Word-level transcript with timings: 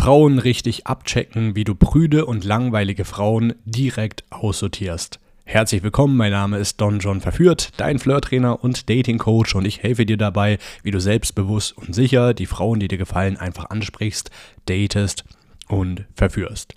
Frauen 0.00 0.38
richtig 0.38 0.86
abchecken, 0.86 1.56
wie 1.56 1.64
du 1.64 1.74
prüde 1.74 2.24
und 2.24 2.42
langweilige 2.42 3.04
Frauen 3.04 3.52
direkt 3.66 4.24
aussortierst. 4.30 5.20
Herzlich 5.44 5.82
willkommen, 5.82 6.16
mein 6.16 6.32
Name 6.32 6.56
ist 6.56 6.80
Don 6.80 7.00
John 7.00 7.20
Verführt, 7.20 7.68
dein 7.76 7.98
Flirttrainer 7.98 8.64
und 8.64 8.88
Dating 8.88 9.18
Coach 9.18 9.54
und 9.54 9.66
ich 9.66 9.82
helfe 9.82 10.06
dir 10.06 10.16
dabei, 10.16 10.56
wie 10.82 10.90
du 10.90 11.00
selbstbewusst 11.00 11.76
und 11.76 11.94
sicher 11.94 12.32
die 12.32 12.46
Frauen, 12.46 12.80
die 12.80 12.88
dir 12.88 12.96
gefallen, 12.96 13.36
einfach 13.36 13.68
ansprichst, 13.68 14.30
datest 14.64 15.24
und 15.68 16.06
verführst. 16.14 16.74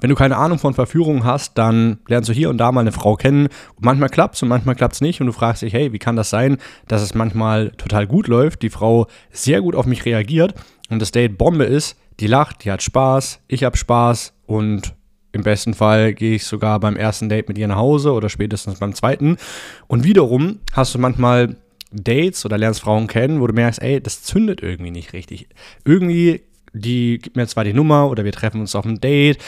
Wenn 0.00 0.08
du 0.08 0.16
keine 0.16 0.38
Ahnung 0.38 0.58
von 0.58 0.72
Verführung 0.72 1.24
hast, 1.24 1.58
dann 1.58 1.98
lernst 2.08 2.30
du 2.30 2.32
hier 2.32 2.48
und 2.48 2.56
da 2.56 2.72
mal 2.72 2.80
eine 2.80 2.90
Frau 2.90 3.16
kennen. 3.16 3.48
Und 3.76 3.84
manchmal 3.84 4.08
klappt 4.08 4.36
es 4.36 4.42
und 4.42 4.48
manchmal 4.48 4.74
klappt 4.74 4.94
es 4.94 5.00
nicht. 5.00 5.20
Und 5.20 5.28
du 5.28 5.32
fragst 5.32 5.62
dich, 5.62 5.74
hey, 5.74 5.92
wie 5.92 6.00
kann 6.00 6.16
das 6.16 6.30
sein, 6.30 6.56
dass 6.88 7.02
es 7.02 7.14
manchmal 7.14 7.70
total 7.72 8.06
gut 8.08 8.26
läuft, 8.26 8.62
die 8.62 8.70
Frau 8.70 9.06
sehr 9.30 9.60
gut 9.60 9.76
auf 9.76 9.86
mich 9.86 10.04
reagiert 10.04 10.54
und 10.90 11.00
das 11.00 11.12
Date 11.12 11.38
Bombe 11.38 11.64
ist, 11.64 11.96
die 12.20 12.26
lacht, 12.26 12.64
die 12.64 12.70
hat 12.70 12.82
Spaß, 12.82 13.40
ich 13.48 13.64
habe 13.64 13.76
Spaß 13.76 14.32
und 14.46 14.94
im 15.32 15.42
besten 15.42 15.74
Fall 15.74 16.12
gehe 16.12 16.36
ich 16.36 16.44
sogar 16.44 16.78
beim 16.78 16.96
ersten 16.96 17.28
Date 17.28 17.48
mit 17.48 17.56
ihr 17.56 17.66
nach 17.66 17.76
Hause 17.76 18.12
oder 18.12 18.28
spätestens 18.28 18.78
beim 18.78 18.94
zweiten. 18.94 19.38
Und 19.86 20.04
wiederum 20.04 20.60
hast 20.72 20.94
du 20.94 20.98
manchmal 20.98 21.56
Dates 21.90 22.44
oder 22.44 22.58
lernst 22.58 22.80
Frauen 22.80 23.06
kennen, 23.06 23.40
wo 23.40 23.46
du 23.46 23.54
merkst, 23.54 23.82
ey, 23.82 24.00
das 24.00 24.22
zündet 24.22 24.62
irgendwie 24.62 24.90
nicht 24.90 25.12
richtig. 25.14 25.48
Irgendwie, 25.84 26.42
die 26.74 27.18
gibt 27.18 27.36
mir 27.36 27.46
zwar 27.46 27.64
die 27.64 27.72
Nummer 27.72 28.10
oder 28.10 28.24
wir 28.24 28.32
treffen 28.32 28.60
uns 28.60 28.74
auf 28.74 28.84
ein 28.84 29.00
Date, 29.00 29.38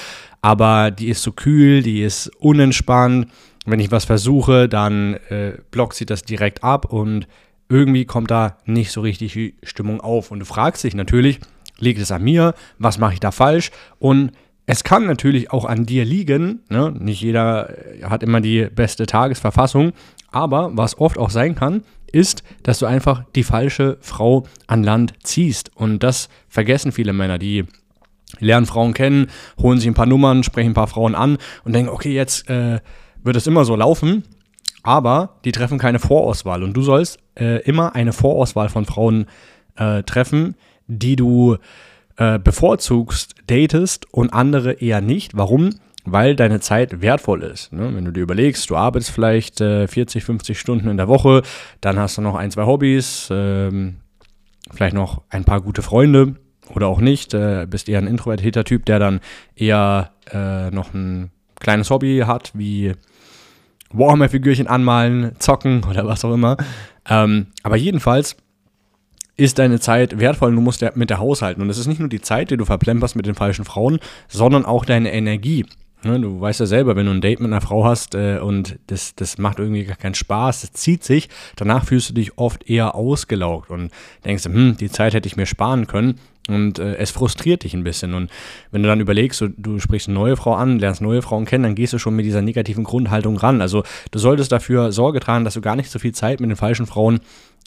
aber 0.41 0.91
die 0.91 1.09
ist 1.09 1.23
so 1.23 1.33
kühl, 1.33 1.83
die 1.83 2.03
ist 2.03 2.31
unentspannt. 2.39 3.29
Wenn 3.67 3.81
ich 3.81 3.91
was 3.91 4.05
versuche, 4.05 4.69
dann 4.69 5.15
äh, 5.29 5.53
blockt 5.71 5.95
sie 5.95 6.07
das 6.07 6.23
direkt 6.23 6.63
ab 6.63 6.93
und 6.93 7.27
irgendwie 7.71 8.05
kommt 8.05 8.31
da 8.31 8.59
nicht 8.67 8.91
so 8.91 9.01
richtig 9.01 9.33
die 9.33 9.55
Stimmung 9.63 10.01
auf. 10.01 10.31
Und 10.31 10.41
du 10.41 10.45
fragst 10.45 10.85
dich 10.85 10.95
natürlich, 10.95 11.41
liegt 11.79 12.01
es 12.01 12.13
an 12.13 12.23
mir? 12.23 12.55
Was 12.79 12.99
mache 12.99 13.15
ich 13.15 13.21
da 13.21 13.31
falsch? 13.31 13.71
Und 13.99 14.33
es 14.67 14.85
kann 14.85 15.07
natürlich 15.07 15.51
auch 15.51 15.65
an 15.65 15.87
dir 15.87 16.05
liegen. 16.05 16.61
Ne? 16.71 16.95
Nicht 16.99 17.21
jeder 17.21 17.71
äh, 17.71 18.05
hat 18.05 18.23
immer 18.23 18.41
die 18.41 18.67
beste 18.67 19.07
Tagesverfassung. 19.07 19.93
Aber 20.31 20.71
was 20.75 20.99
oft 20.99 21.19
auch 21.19 21.31
sein 21.31 21.55
kann, 21.55 21.83
ist, 22.11 22.43
dass 22.63 22.79
du 22.79 22.87
einfach 22.87 23.25
die 23.35 23.43
falsche 23.43 23.99
Frau 24.01 24.45
an 24.67 24.83
Land 24.83 25.15
ziehst. 25.23 25.71
Und 25.77 26.03
das 26.03 26.29
vergessen 26.49 26.93
viele 26.93 27.13
Männer, 27.13 27.39
die 27.39 27.65
lernen 28.41 28.67
Frauen 28.67 28.95
kennen, 28.95 29.29
holen 29.61 29.79
sich 29.79 29.89
ein 29.89 29.95
paar 29.95 30.07
Nummern, 30.07 30.43
sprechen 30.43 30.71
ein 30.71 30.75
paar 30.75 30.87
Frauen 30.87 31.15
an 31.15 31.39
und 31.65 31.73
denken, 31.73 31.91
okay, 31.91 32.13
jetzt 32.13 32.49
äh, 32.49 32.81
wird 33.23 33.37
es 33.37 33.47
immer 33.47 33.65
so 33.65 33.77
laufen. 33.77 34.25
Aber 34.83 35.41
die 35.45 35.53
treffen 35.53 35.79
keine 35.79 35.99
Vorauswahl. 35.99 36.63
Und 36.63 36.75
du 36.75 36.83
sollst 36.83 37.19
äh, 37.39 37.61
immer 37.63 37.95
eine 37.95 38.13
Vorauswahl 38.13 38.69
von 38.69 38.85
Frauen 38.85 39.27
äh, 39.77 40.03
treffen, 40.03 40.57
die 40.87 41.17
du 41.17 41.57
äh, 42.17 42.39
bevorzugst, 42.39 43.35
datest 43.47 44.07
und 44.13 44.33
andere 44.33 44.75
eher 44.75 45.01
nicht. 45.01 45.37
Warum? 45.37 45.71
Weil 46.05 46.37
deine 46.37 46.61
Zeit 46.61 47.01
wertvoll 47.01 47.43
ist. 47.43 47.73
Ne? 47.73 47.91
Wenn 47.95 48.05
du 48.05 48.13
dir 48.13 48.21
überlegst, 48.21 48.69
du 48.69 48.77
arbeitest 48.77 49.11
vielleicht 49.11 49.61
äh, 49.61 49.89
40, 49.89 50.23
50 50.23 50.59
Stunden 50.59 50.89
in 50.89 50.97
der 50.97 51.09
Woche, 51.09 51.43
dann 51.81 51.99
hast 51.99 52.19
du 52.19 52.23
noch 52.23 52.35
ein, 52.35 52.51
zwei 52.51 52.67
Hobbys, 52.67 53.29
ähm, 53.31 53.97
vielleicht 54.71 54.95
noch 54.95 55.23
ein 55.31 55.45
paar 55.45 55.61
gute 55.61 55.83
Freunde 55.83 56.37
oder 56.75 56.89
auch 56.89 57.01
nicht. 57.01 57.35
Äh, 57.35 57.67
bist 57.69 57.89
eher 57.89 57.99
ein 57.99 58.07
introvertierter 58.07 58.65
Typ, 58.65 58.85
der 58.85 58.99
dann 58.99 59.21
eher 59.57 60.11
äh, 60.31 60.71
noch 60.71 60.93
ein 60.93 61.31
kleines 61.59 61.91
Hobby 61.91 62.23
hat, 62.27 62.53
wie 62.55 62.93
Warhammer-Figürchen 63.91 64.67
anmalen, 64.67 65.33
zocken 65.39 65.85
oder 65.89 66.07
was 66.07 66.25
auch 66.25 66.35
immer. 66.35 66.57
Ähm, 67.09 67.49
aber 67.63 67.77
jedenfalls 67.77 68.37
ist 69.37 69.59
deine 69.59 69.81
Zeit 69.81 70.19
wertvoll 70.19 70.51
und 70.51 70.57
du 70.57 70.61
musst 70.61 70.85
mit 70.95 71.11
der 71.11 71.19
haushalten. 71.19 71.63
Und 71.63 71.71
es 71.71 71.79
ist 71.79 71.87
nicht 71.87 72.01
nur 72.01 72.09
die 72.09 72.21
Zeit, 72.21 72.51
die 72.51 72.57
du 72.57 72.65
verplemperst 72.65 73.17
mit 73.17 73.27
den 73.27 73.35
falschen 73.35 73.65
Frauen, 73.65 73.99
sondern 74.29 74.65
auch 74.65 74.85
deine 74.85 75.13
Energie. 75.13 75.67
Ne, 76.05 76.21
du 76.21 76.39
weißt 76.39 76.61
ja 76.61 76.67
selber, 76.67 76.97
wenn 76.97 77.07
du 77.07 77.13
ein 77.13 77.23
Date 77.23 77.41
mit 77.41 77.51
einer 77.51 77.63
Frau 77.63 77.85
hast 77.85 78.15
äh, 78.15 78.39
und 78.39 78.79
das, 78.89 79.15
das 79.15 79.39
macht 79.39 79.59
irgendwie 79.59 79.85
gar 79.85 79.97
keinen 79.97 80.15
Spaß, 80.15 80.61
das 80.61 80.73
zieht 80.73 81.03
sich, 81.03 81.31
danach 81.57 81.87
fühlst 81.87 82.11
du 82.11 82.15
dich 82.15 82.37
oft 82.37 82.69
eher 82.69 82.95
ausgelaugt 82.95 83.71
und 83.71 83.91
denkst, 84.25 84.45
hm, 84.45 84.77
die 84.77 84.91
Zeit 84.91 85.15
hätte 85.15 85.27
ich 85.27 85.37
mir 85.37 85.47
sparen 85.47 85.87
können. 85.87 86.21
Und 86.47 86.79
äh, 86.79 86.97
es 86.97 87.11
frustriert 87.11 87.65
dich 87.65 87.73
ein 87.73 87.85
bisschen. 87.85 88.13
Und 88.13 88.31
wenn 88.71 88.83
du 88.83 88.89
dann 88.89 89.01
überlegst, 89.01 89.41
du, 89.41 89.49
du, 89.49 89.79
sprichst 89.79 90.09
eine 90.09 90.19
neue 90.19 90.37
Frau 90.37 90.55
an, 90.55 90.79
lernst 90.79 91.01
neue 91.01 91.23
Frauen 91.23 91.47
kennen, 91.47 91.65
dann 91.65 91.75
gehst 91.75 91.95
du 91.95 91.99
schon 91.99 92.15
mit 92.15 92.27
dieser 92.27 92.43
negativen 92.43 92.85
Grundhaltung 92.85 93.39
ran. 93.39 93.63
Also 93.63 93.83
du 94.11 94.19
solltest 94.19 94.53
dafür 94.53 94.93
Sorge 94.93 95.21
tragen, 95.21 95.47
dass 95.47 95.55
du 95.55 95.63
gar 95.63 95.75
nicht 95.75 95.91
so 95.91 95.99
viel 95.99 96.13
Zeit 96.13 96.41
mit 96.41 96.51
den 96.51 96.57
falschen 96.57 96.85
Frauen 96.85 97.21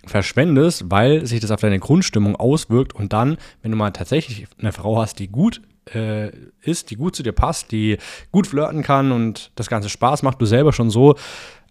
verschwendest, 0.06 0.86
weil 0.90 1.26
sich 1.26 1.40
das 1.40 1.52
auf 1.52 1.60
deine 1.60 1.80
Grundstimmung 1.80 2.36
auswirkt. 2.36 2.94
Und 2.94 3.14
dann, 3.14 3.38
wenn 3.62 3.72
du 3.72 3.78
mal 3.78 3.92
tatsächlich 3.92 4.48
eine 4.60 4.72
Frau 4.72 5.00
hast, 5.00 5.20
die 5.20 5.28
gut 5.28 5.62
äh, 5.94 6.32
ist, 6.62 6.92
die 6.92 6.96
gut 6.96 7.16
zu 7.16 7.24
dir 7.24 7.32
passt, 7.32 7.72
die 7.72 7.98
gut 8.32 8.48
flirten 8.48 8.84
kann 8.84 9.12
und 9.12 9.52
das 9.56 9.70
Ganze 9.70 9.90
Spaß 9.90 10.24
macht, 10.24 10.42
du 10.42 10.46
selber 10.46 10.74
schon 10.74 10.90
so 10.90 11.16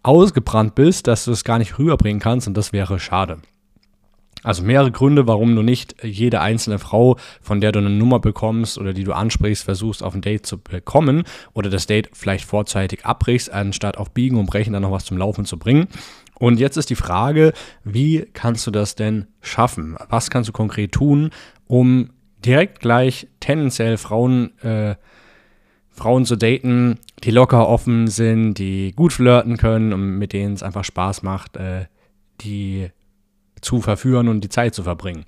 ausgebrannt 0.02 0.74
bist, 0.74 1.06
dass 1.06 1.24
du 1.24 1.32
es 1.32 1.44
gar 1.44 1.58
nicht 1.58 1.78
rüberbringen 1.78 2.20
kannst 2.20 2.46
und 2.46 2.56
das 2.56 2.72
wäre 2.72 2.98
schade. 2.98 3.38
Also 4.42 4.62
mehrere 4.62 4.92
Gründe, 4.92 5.26
warum 5.26 5.56
du 5.56 5.62
nicht 5.62 5.96
jede 6.04 6.40
einzelne 6.40 6.78
Frau, 6.78 7.16
von 7.40 7.60
der 7.60 7.72
du 7.72 7.80
eine 7.80 7.90
Nummer 7.90 8.20
bekommst 8.20 8.78
oder 8.78 8.92
die 8.92 9.02
du 9.02 9.12
ansprichst, 9.12 9.64
versuchst 9.64 10.04
auf 10.04 10.14
ein 10.14 10.20
Date 10.20 10.46
zu 10.46 10.58
bekommen 10.58 11.24
oder 11.52 11.68
das 11.68 11.86
Date 11.88 12.10
vielleicht 12.12 12.44
vorzeitig 12.44 13.04
abbrichst, 13.04 13.50
anstatt 13.50 13.96
auf 13.96 14.12
Biegen 14.12 14.38
und 14.38 14.46
Brechen 14.46 14.72
dann 14.72 14.82
noch 14.82 14.92
was 14.92 15.04
zum 15.04 15.18
Laufen 15.18 15.46
zu 15.46 15.58
bringen. 15.58 15.88
Und 16.38 16.58
jetzt 16.60 16.76
ist 16.76 16.90
die 16.90 16.96
Frage, 16.96 17.52
wie 17.84 18.26
kannst 18.32 18.66
du 18.66 18.70
das 18.70 18.94
denn 18.94 19.26
schaffen? 19.40 19.96
Was 20.08 20.30
kannst 20.30 20.48
du 20.48 20.52
konkret 20.52 20.92
tun, 20.92 21.30
um 21.66 22.10
direkt 22.44 22.80
gleich 22.80 23.28
tendenziell 23.40 23.96
Frauen, 23.96 24.58
äh, 24.60 24.96
Frauen 25.88 26.26
zu 26.26 26.36
daten, 26.36 26.98
die 27.24 27.30
locker 27.30 27.68
offen 27.68 28.06
sind, 28.08 28.54
die 28.54 28.92
gut 28.94 29.14
flirten 29.14 29.56
können 29.56 29.92
und 29.92 30.18
mit 30.18 30.34
denen 30.34 30.54
es 30.54 30.62
einfach 30.62 30.84
Spaß 30.84 31.22
macht, 31.22 31.56
äh, 31.56 31.86
die 32.42 32.90
zu 33.62 33.80
verführen 33.80 34.28
und 34.28 34.42
die 34.42 34.50
Zeit 34.50 34.74
zu 34.74 34.82
verbringen. 34.82 35.24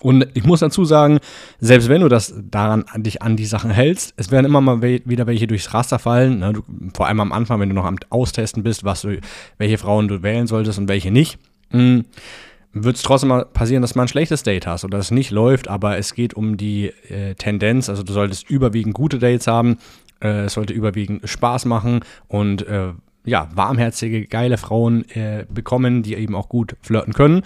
Und 0.00 0.26
ich 0.34 0.44
muss 0.44 0.60
dazu 0.60 0.84
sagen, 0.84 1.18
selbst 1.60 1.88
wenn 1.88 2.02
du 2.02 2.08
das 2.08 2.34
daran 2.50 2.84
an 2.88 3.02
dich 3.02 3.22
an 3.22 3.36
die 3.36 3.46
Sachen 3.46 3.70
hältst, 3.70 4.12
es 4.16 4.30
werden 4.30 4.44
immer 4.44 4.60
mal 4.60 4.82
we 4.82 5.00
wieder 5.04 5.26
welche 5.26 5.46
durchs 5.46 5.72
Raster 5.72 5.98
fallen. 5.98 6.40
Ne? 6.40 6.52
Du, 6.52 6.62
vor 6.94 7.06
allem 7.06 7.20
am 7.20 7.32
Anfang, 7.32 7.60
wenn 7.60 7.70
du 7.70 7.74
noch 7.74 7.86
am 7.86 7.96
Austesten 8.10 8.62
bist, 8.62 8.84
was 8.84 9.02
du, 9.02 9.18
welche 9.56 9.78
Frauen 9.78 10.08
du 10.08 10.22
wählen 10.22 10.46
solltest 10.46 10.78
und 10.78 10.88
welche 10.88 11.10
nicht. 11.10 11.38
Mhm 11.70 12.04
wird 12.74 12.96
es 12.96 13.02
trotzdem 13.02 13.28
mal 13.28 13.44
passieren, 13.46 13.82
dass 13.82 13.94
mal 13.94 14.02
ein 14.02 14.08
schlechtes 14.08 14.42
Date 14.42 14.66
hast 14.66 14.84
oder 14.84 14.98
es 14.98 15.10
nicht 15.10 15.30
läuft, 15.30 15.68
aber 15.68 15.96
es 15.96 16.12
geht 16.14 16.34
um 16.34 16.56
die 16.56 16.86
äh, 17.08 17.34
Tendenz. 17.36 17.88
Also 17.88 18.02
du 18.02 18.12
solltest 18.12 18.50
überwiegend 18.50 18.94
gute 18.94 19.18
Dates 19.18 19.46
haben, 19.46 19.78
äh, 20.20 20.46
es 20.46 20.54
sollte 20.54 20.72
überwiegend 20.72 21.28
Spaß 21.28 21.64
machen 21.66 22.00
und 22.26 22.66
äh, 22.66 22.92
ja, 23.24 23.48
warmherzige, 23.54 24.26
geile 24.26 24.58
Frauen 24.58 25.08
äh, 25.10 25.46
bekommen, 25.48 26.02
die 26.02 26.14
eben 26.14 26.34
auch 26.34 26.48
gut 26.48 26.76
flirten 26.82 27.14
können. 27.14 27.42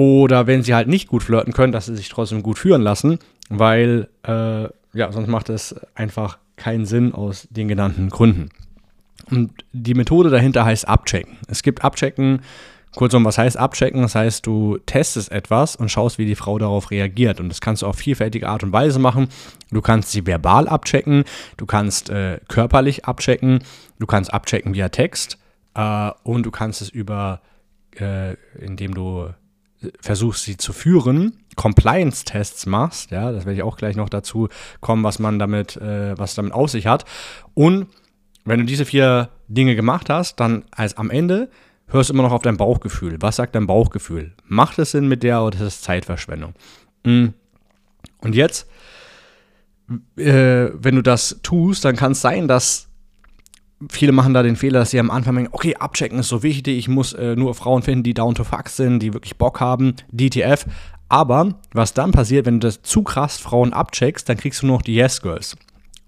Oder 0.00 0.46
wenn 0.46 0.62
sie 0.62 0.74
halt 0.74 0.88
nicht 0.88 1.08
gut 1.08 1.22
flirten 1.22 1.52
können, 1.52 1.72
dass 1.72 1.84
sie 1.84 1.94
sich 1.94 2.08
trotzdem 2.08 2.42
gut 2.42 2.58
führen 2.58 2.80
lassen, 2.80 3.18
weil 3.50 4.08
äh, 4.22 4.62
ja, 4.94 5.12
sonst 5.12 5.28
macht 5.28 5.50
es 5.50 5.76
einfach 5.94 6.38
keinen 6.56 6.86
Sinn 6.86 7.12
aus 7.12 7.46
den 7.50 7.68
genannten 7.68 8.08
Gründen. 8.08 8.48
Und 9.30 9.52
die 9.74 9.92
Methode 9.92 10.30
dahinter 10.30 10.64
heißt 10.64 10.88
Abchecken. 10.88 11.36
Es 11.48 11.62
gibt 11.62 11.84
Abchecken, 11.84 12.40
kurzum, 12.96 13.26
was 13.26 13.36
heißt 13.36 13.58
Abchecken? 13.58 14.00
Das 14.00 14.14
heißt, 14.14 14.46
du 14.46 14.78
testest 14.86 15.30
etwas 15.32 15.76
und 15.76 15.90
schaust, 15.90 16.16
wie 16.16 16.24
die 16.24 16.34
Frau 16.34 16.56
darauf 16.56 16.90
reagiert. 16.90 17.38
Und 17.38 17.50
das 17.50 17.60
kannst 17.60 17.82
du 17.82 17.86
auf 17.86 17.96
vielfältige 17.96 18.48
Art 18.48 18.62
und 18.62 18.72
Weise 18.72 19.00
machen. 19.00 19.28
Du 19.70 19.82
kannst 19.82 20.12
sie 20.12 20.26
verbal 20.26 20.66
abchecken, 20.66 21.24
du 21.58 21.66
kannst 21.66 22.08
äh, 22.08 22.40
körperlich 22.48 23.04
abchecken, 23.04 23.58
du 23.98 24.06
kannst 24.06 24.32
abchecken 24.32 24.72
via 24.72 24.88
Text 24.88 25.36
äh, 25.74 26.10
und 26.22 26.46
du 26.46 26.50
kannst 26.50 26.80
es 26.80 26.88
über, 26.88 27.42
äh, 27.98 28.36
indem 28.58 28.94
du 28.94 29.28
versuchst, 30.00 30.44
sie 30.44 30.56
zu 30.56 30.72
führen, 30.72 31.38
Compliance-Tests 31.56 32.66
machst, 32.66 33.10
ja, 33.10 33.32
das 33.32 33.44
werde 33.44 33.56
ich 33.56 33.62
auch 33.62 33.76
gleich 33.76 33.96
noch 33.96 34.08
dazu 34.08 34.48
kommen, 34.80 35.04
was 35.04 35.18
man 35.18 35.38
damit, 35.38 35.76
äh, 35.76 36.16
was 36.18 36.34
damit 36.34 36.52
auf 36.52 36.70
sich 36.70 36.86
hat. 36.86 37.04
Und 37.54 37.86
wenn 38.44 38.60
du 38.60 38.66
diese 38.66 38.84
vier 38.84 39.30
Dinge 39.48 39.76
gemacht 39.76 40.10
hast, 40.10 40.40
dann 40.40 40.64
als 40.70 40.96
am 40.96 41.10
Ende 41.10 41.50
hörst 41.88 42.10
du 42.10 42.14
immer 42.14 42.22
noch 42.22 42.32
auf 42.32 42.42
dein 42.42 42.56
Bauchgefühl. 42.56 43.16
Was 43.20 43.36
sagt 43.36 43.54
dein 43.54 43.66
Bauchgefühl? 43.66 44.32
Macht 44.46 44.78
es 44.78 44.92
Sinn 44.92 45.08
mit 45.08 45.22
der 45.22 45.42
oder 45.42 45.56
ist 45.56 45.62
es 45.62 45.80
Zeitverschwendung? 45.82 46.54
Mm. 47.04 47.28
Und 48.18 48.34
jetzt, 48.34 48.68
äh, 50.16 50.68
wenn 50.72 50.94
du 50.94 51.02
das 51.02 51.40
tust, 51.42 51.84
dann 51.84 51.96
kann 51.96 52.12
es 52.12 52.20
sein, 52.20 52.48
dass 52.48 52.89
viele 53.88 54.12
machen 54.12 54.34
da 54.34 54.42
den 54.42 54.56
Fehler, 54.56 54.80
dass 54.80 54.90
sie 54.90 55.00
am 55.00 55.10
Anfang 55.10 55.36
denken, 55.36 55.52
okay, 55.52 55.76
abchecken 55.76 56.18
ist 56.18 56.28
so 56.28 56.42
wichtig, 56.42 56.76
ich 56.76 56.88
muss 56.88 57.12
äh, 57.12 57.36
nur 57.36 57.54
Frauen 57.54 57.82
finden, 57.82 58.02
die 58.02 58.14
down 58.14 58.34
to 58.34 58.44
fuck 58.44 58.68
sind, 58.68 59.00
die 59.00 59.14
wirklich 59.14 59.36
Bock 59.36 59.60
haben, 59.60 59.94
DTF. 60.12 60.66
Aber 61.08 61.54
was 61.72 61.94
dann 61.94 62.12
passiert, 62.12 62.46
wenn 62.46 62.60
du 62.60 62.68
das 62.68 62.82
zu 62.82 63.02
krass 63.02 63.38
Frauen 63.38 63.72
abcheckst, 63.72 64.28
dann 64.28 64.36
kriegst 64.36 64.62
du 64.62 64.66
nur 64.66 64.76
noch 64.76 64.82
die 64.82 64.94
Yes 64.94 65.22
Girls. 65.22 65.56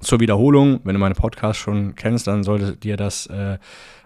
Zur 0.01 0.21
Wiederholung, 0.21 0.81
wenn 0.85 0.95
du 0.95 1.01
meine 1.01 1.15
Podcast 1.15 1.59
schon 1.59 1.95
kennst, 1.95 2.27
dann 2.27 2.43
sollte 2.43 2.77
dir 2.77 2.97
das 2.97 3.27
äh, 3.27 3.59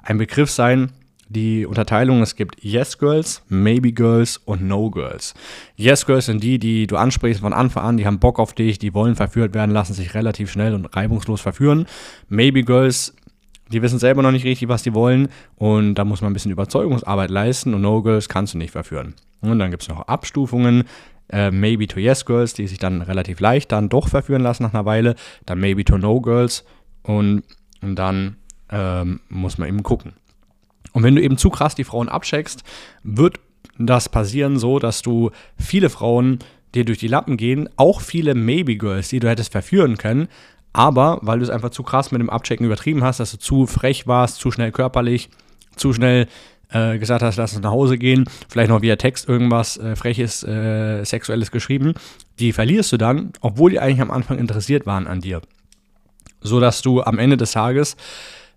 ein 0.03 0.19
Begriff 0.19 0.51
sein. 0.51 0.93
die 1.29 1.67
Unterteilung, 1.67 2.23
es 2.23 2.37
gibt 2.37 2.63
Yes 2.63 2.99
Girls, 2.99 3.43
Maybe 3.49 3.93
Girls 3.93 4.37
und 4.37 4.63
No 4.63 4.91
Girls. 4.91 5.35
Yes 5.75 6.07
Girls 6.07 6.27
sind 6.27 6.43
die, 6.43 6.59
die 6.61 6.87
du 6.87 6.97
ansprichst 6.97 7.41
von 7.41 7.53
Anfang 7.53 7.85
an, 7.85 7.97
die 7.97 8.07
haben 8.07 8.21
Bock 8.21 8.39
auf 8.39 8.53
dich, 8.53 8.79
die 8.79 8.95
wollen 8.95 9.17
verführt 9.17 9.53
werden, 9.53 9.73
lassen 9.73 9.93
sich 9.93 10.15
relativ 10.15 10.53
schnell 10.53 10.73
und 10.73 10.85
reibungslos 10.95 11.41
verführen. 11.41 11.87
Maybe 12.29 12.63
Girls, 12.63 13.13
die 13.73 13.83
wissen 13.83 13.99
selber 13.99 14.23
noch 14.23 14.31
nicht 14.31 14.45
richtig, 14.45 14.69
was 14.69 14.83
die 14.83 14.95
wollen. 14.95 15.29
Und 15.57 15.95
da 15.95 16.05
muss 16.05 16.21
man 16.21 16.31
ein 16.31 16.35
bisschen 16.35 16.53
Überzeugungsarbeit 16.53 17.31
leisten. 17.31 17.75
Und 17.75 17.83
No 17.83 18.03
Girls 18.03 18.29
kannst 18.29 18.55
du 18.55 18.59
nicht 18.59 18.71
verführen. 18.71 19.15
Und 19.41 19.59
dann 19.59 19.71
gibt 19.71 19.83
es 19.83 19.89
noch 19.89 20.03
Abstufungen, 20.03 20.85
äh, 21.31 21.51
Maybe 21.51 21.87
to 21.87 21.99
Yes 21.99 22.25
Girls, 22.25 22.55
die 22.55 22.67
sich 22.67 22.79
dann 22.79 23.03
relativ 23.03 23.41
leicht 23.41 23.73
dann 23.73 23.89
doch 23.89 24.09
verführen 24.09 24.43
lassen 24.43 24.63
nach 24.63 24.75
einer 24.75 24.85
Weile, 24.85 25.15
dann 25.45 25.59
Maybe 25.59 25.85
to 25.85 25.99
No 25.99 26.21
Girls. 26.21 26.65
Und, 27.03 27.43
und 27.83 27.97
dann 27.97 28.37
ähm, 28.71 29.21
muss 29.29 29.59
man 29.59 29.69
eben 29.69 29.83
gucken. 29.83 30.13
Und 30.93 31.03
wenn 31.03 31.15
du 31.15 31.23
eben 31.23 31.37
zu 31.37 31.51
krass 31.51 31.75
die 31.75 31.85
Frauen 31.85 32.09
abcheckst, 32.09 32.63
wird 33.03 33.39
das 33.79 34.09
passieren 34.09 34.59
so, 34.59 34.79
dass 34.79 35.03
du 35.03 35.31
viele 35.59 35.91
Frauen 35.91 36.39
dir 36.75 36.85
durch 36.85 36.99
die 36.99 37.09
Lappen 37.09 37.37
gehen, 37.37 37.69
auch 37.77 38.01
viele 38.01 38.35
Maybe 38.35 38.77
Girls, 38.77 39.09
die 39.09 39.21
du 39.21 39.29
hättest 39.29 39.53
verführen 39.53 39.99
können, 39.99 40.29
aber 40.77 41.21
weil 41.23 41.39
du 41.39 41.45
es 41.45 41.51
einfach 41.51 41.71
zu 41.71 41.83
krass 41.83 42.13
mit 42.13 42.21
dem 42.21 42.29
Abchecken 42.29 42.67
übertrieben 42.67 43.03
hast, 43.03 43.19
dass 43.19 43.31
du 43.31 43.39
zu 43.39 43.67
frech 43.67 44.07
warst, 44.07 44.37
zu 44.37 44.51
schnell 44.51 44.73
körperlich, 44.73 45.31
zu 45.75 45.95
schnell 45.95 46.27
äh, 46.69 46.99
gesagt 46.99 47.23
hast, 47.23 47.37
lass 47.37 47.55
uns 47.55 47.63
nach 47.63 47.71
Hause 47.71 47.97
gehen, 47.97 48.29
vielleicht 48.47 48.69
noch 48.69 48.83
via 48.83 48.97
Text 48.97 49.27
irgendwas 49.27 49.79
äh, 49.79 49.97
freches, 49.97 50.43
äh, 50.43 51.03
sexuelles 51.03 51.51
geschrieben, 51.51 51.95
die 52.39 52.53
verlierst 52.53 52.93
du 52.93 52.99
dann, 52.99 53.33
obwohl 53.41 53.71
die 53.71 53.81
eigentlich 53.81 54.03
am 54.03 54.11
Anfang 54.11 54.39
interessiert 54.39 54.85
waren 54.85 55.07
an 55.07 55.23
dir. 55.23 55.41
So 56.43 56.61
dass 56.61 56.83
du 56.83 57.03
am 57.03 57.19
Ende 57.19 57.39
des 57.39 57.53
Tages 57.53 57.97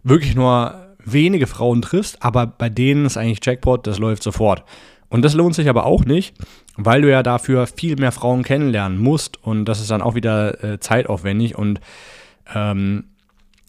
wirklich 0.04 0.36
nur 0.36 0.88
wenige 1.06 1.48
Frauen 1.48 1.82
triffst, 1.82 2.22
aber 2.22 2.48
bei 2.48 2.68
denen 2.68 3.06
ist 3.06 3.16
eigentlich 3.16 3.40
Jackpot, 3.42 3.88
das 3.88 3.98
läuft 3.98 4.24
sofort. 4.24 4.66
Und 5.10 5.24
das 5.24 5.34
lohnt 5.34 5.56
sich 5.56 5.68
aber 5.70 5.86
auch 5.86 6.06
nicht, 6.06 6.36
weil 6.78 7.02
du 7.02 7.10
ja 7.10 7.24
dafür 7.24 7.68
viel 7.68 7.96
mehr 7.96 8.12
Frauen 8.12 8.44
kennenlernen 8.44 9.00
musst 9.00 9.44
und 9.44 9.66
das 9.66 9.82
ist 9.82 9.90
dann 9.90 10.02
auch 10.02 10.16
wieder 10.16 10.64
äh, 10.64 10.80
zeitaufwendig 10.80 11.58
und 11.58 11.82
ähm, 12.54 13.06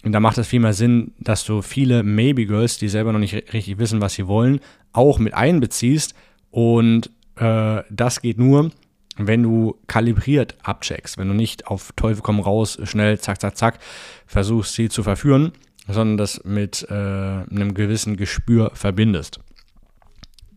da 0.02 0.20
macht 0.20 0.38
es 0.38 0.48
viel 0.48 0.60
mehr 0.60 0.72
Sinn, 0.72 1.12
dass 1.18 1.44
du 1.44 1.62
viele 1.62 2.02
Maybe 2.02 2.46
Girls, 2.46 2.78
die 2.78 2.88
selber 2.88 3.12
noch 3.12 3.18
nicht 3.18 3.34
richtig 3.52 3.78
wissen, 3.78 4.00
was 4.00 4.14
sie 4.14 4.26
wollen, 4.26 4.60
auch 4.92 5.18
mit 5.18 5.34
einbeziehst 5.34 6.14
und 6.50 7.10
äh, 7.36 7.82
das 7.90 8.20
geht 8.20 8.38
nur, 8.38 8.70
wenn 9.16 9.42
du 9.42 9.76
kalibriert 9.86 10.56
abcheckst, 10.62 11.18
wenn 11.18 11.28
du 11.28 11.34
nicht 11.34 11.66
auf 11.66 11.92
Teufel 11.96 12.22
komm 12.22 12.40
raus, 12.40 12.78
schnell, 12.84 13.18
zack, 13.18 13.40
zack, 13.40 13.56
zack, 13.56 13.78
versuchst 14.26 14.74
sie 14.74 14.88
zu 14.88 15.02
verführen, 15.02 15.52
sondern 15.88 16.16
das 16.16 16.44
mit 16.44 16.86
äh, 16.90 16.94
einem 16.94 17.74
gewissen 17.74 18.16
Gespür 18.16 18.70
verbindest. 18.74 19.40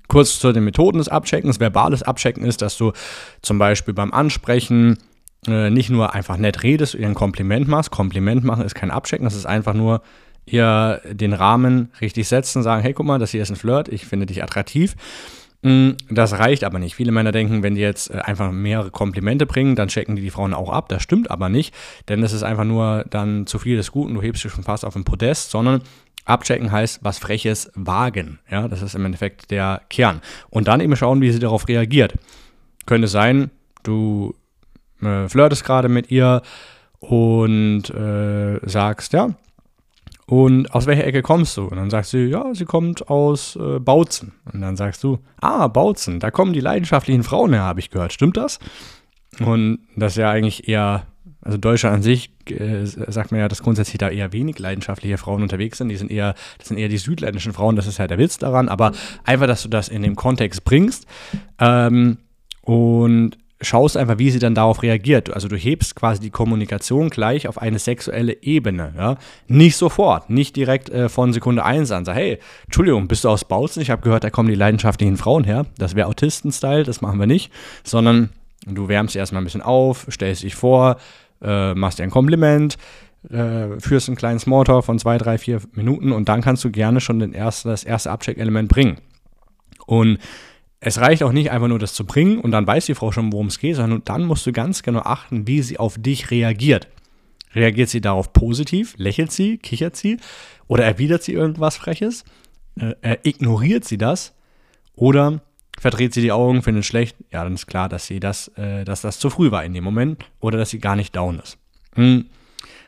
Kurz 0.08 0.40
zu 0.40 0.52
den 0.52 0.66
Methoden 0.66 0.98
des 0.98 1.08
Abcheckens. 1.08 1.60
Verbales 1.60 2.04
Abchecken 2.04 2.44
ist, 2.44 2.62
dass 2.62 2.78
du 2.78 2.92
zum 3.42 3.58
Beispiel 3.58 3.94
beim 3.94 4.14
Ansprechen 4.14 4.98
äh, 5.48 5.70
nicht 5.70 5.90
nur 5.90 6.14
einfach 6.14 6.38
nett 6.38 6.64
redest, 6.64 6.94
ihr 6.94 7.08
ein 7.08 7.14
Kompliment 7.14 7.68
machst. 7.68 7.92
Kompliment 7.92 8.44
machen 8.44 8.66
ist 8.66 8.76
kein 8.76 8.92
Abchecken, 8.92 9.26
das 9.26 9.36
ist 9.36 9.46
einfach 9.46 9.74
nur 9.74 10.02
ihr 10.46 11.02
den 11.10 11.34
Rahmen 11.34 11.92
richtig 12.02 12.28
setzen, 12.28 12.64
sagen, 12.64 12.82
hey, 12.82 12.94
guck 12.94 13.06
mal, 13.06 13.20
das 13.20 13.32
hier 13.32 13.42
ist 13.42 13.50
ein 13.50 13.56
Flirt, 13.56 13.88
ich 13.88 14.06
finde 14.06 14.26
dich 14.26 14.44
attraktiv. 14.44 14.96
Mm, 15.64 15.92
das 16.10 16.34
reicht 16.34 16.66
aber 16.66 16.78
nicht. 16.78 16.94
Viele 16.94 17.14
Männer 17.14 17.32
denken, 17.32 17.64
wenn 17.64 17.76
die 17.76 17.82
jetzt 17.82 18.10
äh, 18.10 18.18
einfach 18.18 18.52
mehrere 18.52 18.92
Komplimente 18.92 19.46
bringen, 19.46 19.76
dann 19.76 19.88
checken 19.88 20.18
die 20.18 20.22
die 20.22 20.30
Frauen 20.30 20.54
auch 20.54 20.70
ab. 20.70 20.90
Das 20.90 21.02
stimmt 21.02 21.32
aber 21.32 21.48
nicht, 21.48 21.74
denn 22.10 22.22
es 22.22 22.34
ist 22.34 22.44
einfach 22.44 22.66
nur 22.66 23.06
dann 23.10 23.48
zu 23.48 23.60
viel 23.60 23.78
des 23.78 23.92
Guten. 23.92 24.14
Du 24.14 24.22
hebst 24.22 24.44
dich 24.44 24.52
schon 24.52 24.66
fast 24.66 24.84
auf 24.84 24.94
den 24.94 25.06
Podest, 25.06 25.52
sondern 25.52 25.82
abchecken 26.26 26.72
heißt 26.72 27.00
was 27.04 27.20
Freches 27.20 27.72
wagen. 27.76 28.40
Ja, 28.50 28.68
das 28.68 28.82
ist 28.82 28.96
im 28.96 29.06
Endeffekt 29.06 29.52
der 29.52 29.82
Kern. 29.90 30.22
Und 30.50 30.68
dann 30.68 30.82
eben 30.82 30.96
schauen, 30.96 31.22
wie 31.22 31.32
sie 31.32 31.40
darauf 31.40 31.68
reagiert. 31.68 32.14
Könnte 32.86 33.08
sein, 33.08 33.52
du 33.84 34.36
äh, 35.02 35.28
flirtest 35.28 35.64
gerade 35.64 35.90
mit 35.90 36.12
ihr 36.12 36.42
und 37.00 37.90
äh, 37.90 38.60
sagst, 38.68 39.14
ja, 39.14 39.30
und 40.26 40.74
aus 40.74 40.86
welcher 40.86 41.06
Ecke 41.06 41.22
kommst 41.22 41.58
du? 41.58 41.64
Und 41.64 41.78
dann 41.78 41.90
sagst 41.90 42.14
du, 42.14 42.18
ja, 42.18 42.54
sie 42.54 42.66
kommt 42.66 43.10
aus 43.10 43.56
äh, 43.58 43.80
Bautzen. 43.80 44.34
Und 44.52 44.62
dann 44.62 44.78
sagst 44.78 45.04
du, 45.04 45.20
ah, 45.42 45.68
Bautzen, 45.68 46.20
da 46.20 46.32
kommen 46.32 46.54
die 46.54 46.62
leidenschaftlichen 46.62 47.24
Frauen 47.24 47.54
her, 47.54 47.64
habe 47.64 47.82
ich 47.82 47.90
gehört. 47.90 48.14
Stimmt 48.14 48.38
das? 48.38 48.60
Und 49.40 49.80
das 49.96 50.14
ist 50.14 50.18
ja 50.18 50.30
eigentlich 50.30 50.68
eher, 50.68 51.06
also 51.44 51.58
Deutschland 51.58 51.98
an 51.98 52.02
sich 52.04 52.32
äh, 52.50 52.86
sagt 52.86 53.32
man 53.32 53.42
ja, 53.42 53.48
dass 53.48 53.62
grundsätzlich 53.62 53.98
da 53.98 54.10
eher 54.10 54.32
wenig 54.34 54.60
leidenschaftliche 54.60 55.18
Frauen 55.18 55.42
unterwegs 55.42 55.78
sind. 55.78 55.90
Die 55.90 55.98
sind 55.98 56.10
eher, 56.12 56.36
das 56.58 56.70
sind 56.70 56.78
eher 56.78 56.90
die 56.90 56.98
südländischen 56.98 57.54
Frauen, 57.54 57.76
das 57.76 57.88
ist 57.88 58.00
halt 58.00 58.12
der 58.12 58.18
Witz 58.18 58.38
daran. 58.38 58.70
Aber 58.70 58.94
einfach, 59.26 59.48
dass 59.48 59.64
du 59.64 59.70
das 59.70 59.90
in 59.90 60.02
dem 60.02 60.16
Kontext 60.16 60.64
bringst. 60.64 61.06
Ähm, 61.60 62.18
und 62.62 63.38
schaust 63.64 63.98
einfach, 63.98 64.18
wie 64.18 64.30
sie 64.30 64.40
dann 64.40 64.56
darauf 64.56 64.84
reagiert. 64.84 65.34
Also 65.34 65.48
du 65.48 65.56
hebst 65.56 65.96
quasi 65.96 66.22
die 66.22 66.30
Kommunikation 66.30 67.10
gleich 67.10 67.48
auf 67.48 67.58
eine 67.58 67.80
sexuelle 67.80 68.42
Ebene. 68.42 68.94
Ja? 68.98 69.18
Nicht 69.48 69.78
sofort, 69.78 70.30
nicht 70.30 70.56
direkt 70.56 70.90
äh, 70.90 71.10
von 71.10 71.34
Sekunde 71.34 71.64
1 71.64 71.92
an. 71.92 72.06
Sag, 72.06 72.16
hey, 72.16 72.40
Entschuldigung, 72.66 73.08
bist 73.08 73.24
du 73.24 73.30
aus 73.30 73.46
Bautzen? 73.46 73.82
Ich 73.82 73.90
habe 73.90 74.02
gehört, 74.02 74.24
da 74.24 74.30
kommen 74.30 74.50
die 74.50 74.56
leidenschaftlichen 74.56 75.18
Frauen 75.18 75.44
her. 75.44 75.66
Das 75.78 75.96
wäre 75.96 76.08
Autisten-Style, 76.08 76.84
das 76.84 77.02
machen 77.02 77.20
wir 77.20 77.28
nicht. 77.28 77.52
Sondern 77.84 78.30
du 78.66 78.88
wärmst 78.88 79.16
erstmal 79.16 79.42
ein 79.42 79.46
bisschen 79.46 79.62
auf, 79.62 80.08
stellst 80.10 80.44
dich 80.44 80.56
vor, 80.56 80.98
äh, 81.44 81.74
machst 81.76 82.00
dir 82.00 82.04
ein 82.04 82.10
Kompliment, 82.10 82.78
äh, 83.30 83.80
führst 83.80 84.10
einen 84.10 84.18
kleinen 84.18 84.40
Smalltalk 84.40 84.86
von 84.86 85.00
zwei, 85.00 85.18
drei, 85.18 85.38
vier 85.38 85.62
Minuten 85.74 86.12
und 86.12 86.30
dann 86.30 86.42
kannst 86.42 86.64
du 86.64 86.72
gerne 86.72 87.02
schon 87.02 87.20
den 87.20 87.34
ersten, 87.34 87.70
das 87.70 87.84
erste 87.84 88.12
Abcheck-Element 88.12 88.70
bringen. 88.70 88.98
Und 89.86 90.18
es 90.80 91.00
reicht 91.00 91.24
auch 91.24 91.32
nicht 91.32 91.52
einfach 91.52 91.68
nur 91.68 91.80
das 91.80 91.94
zu 91.94 92.06
bringen 92.06 92.40
und 92.40 92.52
dann 92.52 92.68
weiß 92.68 92.86
die 92.86 92.96
Frau 92.96 93.12
schon, 93.12 93.32
worum 93.32 93.48
es 93.48 93.60
geht, 93.60 93.78
sondern 93.78 94.02
dann 94.04 94.26
musst 94.26 94.46
du 94.46 94.52
ganz 94.52 94.84
genau 94.84 95.02
achten, 95.02 95.48
wie 95.48 95.62
sie 95.62 95.80
auf 95.80 95.98
dich 95.98 96.32
reagiert. 96.32 96.88
Reagiert 97.56 97.90
sie 97.90 98.02
darauf 98.02 98.34
positiv? 98.34 98.96
Lächelt 98.98 99.32
sie? 99.32 99.58
Kichert 99.58 99.96
sie? 99.96 100.18
Oder 100.68 100.86
erwidert 100.86 101.24
sie 101.24 101.34
irgendwas 101.34 101.78
Freches? 101.78 102.26
Äh, 102.80 102.96
äh, 103.02 103.18
ignoriert 103.24 103.86
sie 103.86 103.98
das? 103.98 104.34
Oder 104.96 105.42
verdreht 105.84 106.14
sie 106.14 106.22
die 106.22 106.32
Augen, 106.32 106.62
findet 106.62 106.86
schlecht? 106.86 107.18
Ja, 107.30 107.44
dann 107.44 107.56
ist 107.56 107.68
klar, 107.68 107.90
dass 107.90 108.08
sie 108.08 108.22
das, 108.22 108.48
äh, 108.56 108.86
dass 108.86 109.02
das 109.02 109.20
zu 109.20 109.30
früh 109.30 109.52
war 109.52 109.66
in 109.66 109.74
dem 109.74 109.84
Moment 109.84 110.24
oder 110.40 110.58
dass 110.58 110.70
sie 110.70 110.80
gar 110.80 110.96
nicht 110.96 111.14
down 111.14 111.40
ist. 111.40 111.58
Hm. 111.96 112.28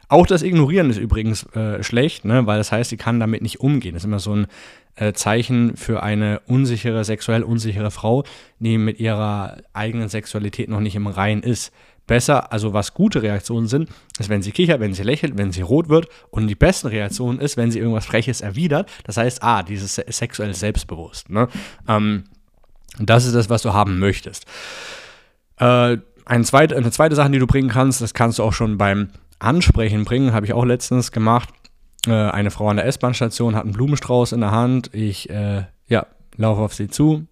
Auch 0.08 0.26
das 0.26 0.44
Ignorieren 0.44 0.90
ist 0.90 0.98
übrigens 0.98 1.44
äh, 1.58 1.84
schlecht, 1.84 2.24
ne, 2.24 2.48
weil 2.48 2.58
das 2.58 2.72
heißt, 2.72 2.92
sie 2.92 2.96
kann 2.96 3.20
damit 3.20 3.42
nicht 3.42 3.60
umgehen. 3.60 3.96
Das 3.96 4.04
ist 4.04 4.08
immer 4.08 4.20
so 4.20 4.34
ein 4.34 4.48
äh, 4.96 5.12
Zeichen 5.12 5.76
für 5.76 6.04
eine 6.04 6.40
unsichere, 6.48 7.04
sexuell 7.04 7.44
unsichere 7.44 7.92
Frau, 7.92 8.24
die 8.60 8.78
mit 8.78 8.98
ihrer 8.98 9.58
eigenen 9.74 10.08
Sexualität 10.08 10.70
noch 10.70 10.80
nicht 10.80 10.96
im 10.96 11.08
Rein 11.08 11.42
ist. 11.42 11.74
Besser, 12.08 12.54
also 12.54 12.72
was 12.72 12.94
gute 12.94 13.24
Reaktionen 13.24 13.68
sind, 13.68 13.90
ist, 14.20 14.30
wenn 14.30 14.42
sie 14.42 14.52
kichert, 14.52 14.80
wenn 14.80 14.94
sie 14.94 15.04
lächelt, 15.04 15.38
wenn 15.38 15.52
sie 15.52 15.64
rot 15.64 15.90
wird. 15.90 16.08
Und 16.30 16.48
die 16.48 16.56
besten 16.56 16.88
Reaktionen 16.88 17.42
ist, 17.42 17.58
wenn 17.58 17.72
sie 17.72 17.80
irgendwas 17.80 18.06
Freches 18.06 18.40
erwidert. 18.40 18.90
Das 19.04 19.18
heißt, 19.18 19.44
ah, 19.44 19.64
dieses 19.64 19.96
sexuell 19.96 20.54
selbstbewusst. 20.54 21.30
Ne? 21.30 21.50
Ähm, 21.90 22.24
das 23.00 23.26
ist 23.26 23.36
das, 23.36 23.50
was 23.50 23.62
du 23.62 23.74
haben 23.74 24.00
möchtest. 24.00 24.46
Äh, 25.58 25.98
eine, 26.26 26.44
zweite, 26.44 26.76
eine 26.76 26.92
zweite 26.92 27.16
Sache, 27.16 27.30
die 27.30 27.40
du 27.40 27.48
bringen 27.48 27.70
kannst, 27.70 28.02
das 28.02 28.14
kannst 28.14 28.40
du 28.40 28.44
auch 28.44 28.54
schon 28.54 28.78
beim 28.78 29.10
Ansprechen 29.40 30.06
bringen, 30.06 30.34
habe 30.34 30.46
ich 30.46 30.54
auch 30.54 30.66
letztens 30.66 31.12
gemacht. 31.12 31.50
Äh, 32.08 32.12
eine 32.12 32.52
Frau 32.52 32.70
an 32.70 32.78
der 32.78 32.86
S-Bahn-Station 32.86 33.56
hat 33.56 33.64
einen 33.64 33.74
Blumenstrauß 33.74 34.32
in 34.32 34.42
der 34.42 34.52
Hand. 34.52 34.90
Ich 34.94 35.30
äh, 35.30 35.64
ja, 35.88 36.08
laufe 36.38 36.62
auf 36.62 36.74
sie 36.74 36.88
zu 36.88 37.28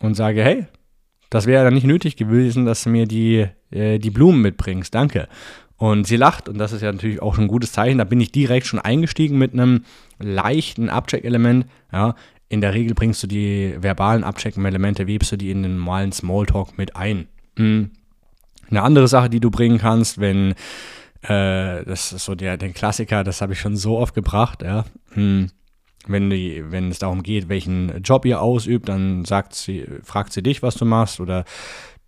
und 0.00 0.14
sage, 0.14 0.42
hey, 0.42 0.66
das 1.30 1.46
wäre 1.46 1.64
dann 1.64 1.74
nicht 1.74 1.86
nötig 1.86 2.16
gewesen, 2.16 2.64
dass 2.66 2.84
du 2.84 2.90
mir 2.90 3.06
die, 3.06 3.46
äh, 3.70 3.98
die 3.98 4.10
Blumen 4.10 4.40
mitbringst. 4.40 4.94
Danke. 4.94 5.28
Und 5.76 6.06
sie 6.06 6.16
lacht 6.16 6.48
und 6.48 6.58
das 6.58 6.72
ist 6.72 6.82
ja 6.82 6.92
natürlich 6.92 7.22
auch 7.22 7.34
schon 7.34 7.44
ein 7.44 7.48
gutes 7.48 7.72
Zeichen. 7.72 7.98
Da 7.98 8.04
bin 8.04 8.20
ich 8.20 8.32
direkt 8.32 8.66
schon 8.66 8.80
eingestiegen 8.80 9.38
mit 9.38 9.54
einem 9.54 9.84
leichten 10.18 10.90
Abcheck-Element. 10.90 11.66
Ja, 11.90 12.16
in 12.50 12.60
der 12.60 12.74
Regel 12.74 12.94
bringst 12.94 13.22
du 13.22 13.26
die 13.26 13.76
verbalen 13.78 14.24
Abcheck-Elemente, 14.24 15.06
webst 15.06 15.32
du 15.32 15.36
die 15.36 15.50
in 15.50 15.62
den 15.62 15.78
normalen 15.78 16.12
Smalltalk 16.12 16.76
mit 16.76 16.96
ein. 16.96 17.28
Mhm. 17.56 17.92
Eine 18.68 18.82
andere 18.82 19.08
Sache, 19.08 19.30
die 19.30 19.40
du 19.40 19.50
bringen 19.50 19.78
kannst, 19.78 20.18
wenn 20.20 20.54
äh, 21.22 21.84
das 21.84 22.12
ist 22.12 22.24
so 22.24 22.34
der, 22.34 22.56
der 22.56 22.70
Klassiker, 22.70 23.24
das 23.24 23.40
habe 23.40 23.52
ich 23.52 23.60
schon 23.60 23.76
so 23.76 23.98
oft 23.98 24.14
gebracht, 24.14 24.62
ja. 24.62 24.84
Hm. 25.12 25.50
Wenn, 26.06 26.30
die, 26.30 26.64
wenn 26.70 26.90
es 26.90 26.98
darum 26.98 27.22
geht, 27.22 27.48
welchen 27.48 28.02
Job 28.02 28.24
ihr 28.24 28.40
ausübt, 28.40 28.88
dann 28.88 29.24
sagt 29.26 29.54
sie, 29.54 29.86
fragt 30.02 30.32
sie 30.32 30.42
dich, 30.42 30.62
was 30.62 30.76
du 30.76 30.86
machst, 30.86 31.20
oder 31.20 31.44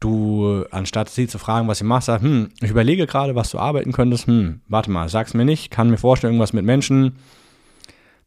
du, 0.01 0.65
anstatt 0.71 1.11
sie 1.11 1.27
zu 1.27 1.39
fragen, 1.39 1.69
was 1.69 1.79
sie 1.79 1.85
macht, 1.85 2.05
sagt, 2.05 2.23
hm, 2.23 2.49
ich 2.61 2.71
überlege 2.71 3.07
gerade, 3.07 3.35
was 3.35 3.51
du 3.51 3.59
arbeiten 3.59 3.93
könntest, 3.93 4.27
hm, 4.27 4.63
warte 4.67 4.91
mal, 4.91 5.09
sag's 5.09 5.35
mir 5.35 5.45
nicht, 5.45 5.71
kann 5.71 5.91
mir 5.91 5.99
vorstellen, 5.99 6.33
irgendwas 6.33 6.55
mit 6.55 6.65
Menschen, 6.65 7.17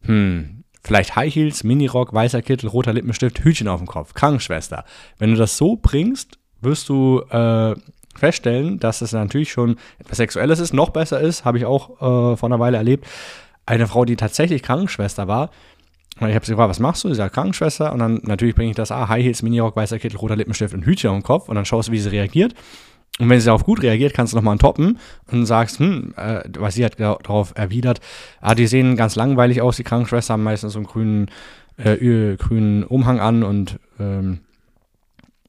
hm, 0.01 0.64
vielleicht 0.85 1.15
High 1.15 1.33
Heels, 1.33 1.63
Minirock, 1.63 2.13
weißer 2.13 2.41
Kittel, 2.41 2.69
roter 2.69 2.93
Lippenstift, 2.93 3.39
Hütchen 3.39 3.67
auf 3.67 3.79
dem 3.79 3.87
Kopf, 3.87 4.13
Krankenschwester. 4.13 4.85
Wenn 5.17 5.31
du 5.31 5.37
das 5.37 5.57
so 5.57 5.77
bringst, 5.81 6.37
wirst 6.61 6.89
du 6.89 7.21
äh, 7.29 7.75
feststellen, 8.15 8.79
dass 8.79 9.01
es 9.01 9.11
natürlich 9.11 9.51
schon 9.51 9.77
etwas 9.99 10.17
Sexuelles 10.17 10.59
ist. 10.59 10.73
Noch 10.73 10.89
besser 10.89 11.19
ist, 11.19 11.43
habe 11.43 11.57
ich 11.57 11.65
auch 11.65 11.89
äh, 11.97 12.37
vor 12.37 12.49
einer 12.49 12.59
Weile 12.59 12.77
erlebt, 12.77 13.05
eine 13.65 13.87
Frau, 13.87 14.05
die 14.05 14.15
tatsächlich 14.15 14.61
Krankenschwester 14.61 15.27
war, 15.27 15.49
Und 16.19 16.29
ich 16.29 16.35
habe 16.35 16.45
sie 16.45 16.53
gefragt, 16.53 16.69
was 16.69 16.79
machst 16.79 17.03
du? 17.03 17.09
Sie 17.09 17.15
sagt, 17.15 17.33
Krankenschwester. 17.33 17.91
Und 17.91 17.99
dann 17.99 18.21
natürlich 18.23 18.55
bringe 18.55 18.69
ich 18.69 18.75
das, 18.75 18.91
ah, 18.91 19.09
High 19.09 19.23
Heels, 19.23 19.41
Minirock, 19.41 19.75
weißer 19.75 19.99
Kittel, 19.99 20.17
roter 20.17 20.35
Lippenstift 20.35 20.73
und 20.73 20.85
Hütchen 20.85 21.09
am 21.09 21.23
Kopf. 21.23 21.49
Und 21.49 21.55
dann 21.55 21.65
schaust 21.65 21.89
du, 21.89 21.91
wie 21.91 21.99
sie 21.99 22.09
reagiert. 22.09 22.53
Und 23.19 23.29
wenn 23.29 23.39
sie 23.39 23.45
darauf 23.45 23.63
gut 23.63 23.81
reagiert, 23.81 24.13
kannst 24.13 24.33
du 24.33 24.37
nochmal 24.37 24.57
toppen 24.57 24.99
und 25.31 25.45
sagst, 25.45 25.79
hm, 25.79 26.13
äh, 26.17 26.43
was 26.57 26.75
sie 26.75 26.83
hat 26.83 26.99
darauf 26.99 27.53
erwidert, 27.55 28.01
ah, 28.41 28.55
die 28.55 28.67
sehen 28.67 28.97
ganz 28.97 29.15
langweilig 29.15 29.61
aus, 29.61 29.77
die 29.77 29.83
Krankenschwester 29.83 30.33
haben 30.33 30.43
meistens 30.43 30.73
so 30.73 30.79
einen 30.79 30.87
grünen, 30.87 31.31
äh, 31.77 32.35
grünen 32.35 32.83
Umhang 32.83 33.19
an 33.19 33.43
und 33.43 33.79
ähm, 33.99 34.39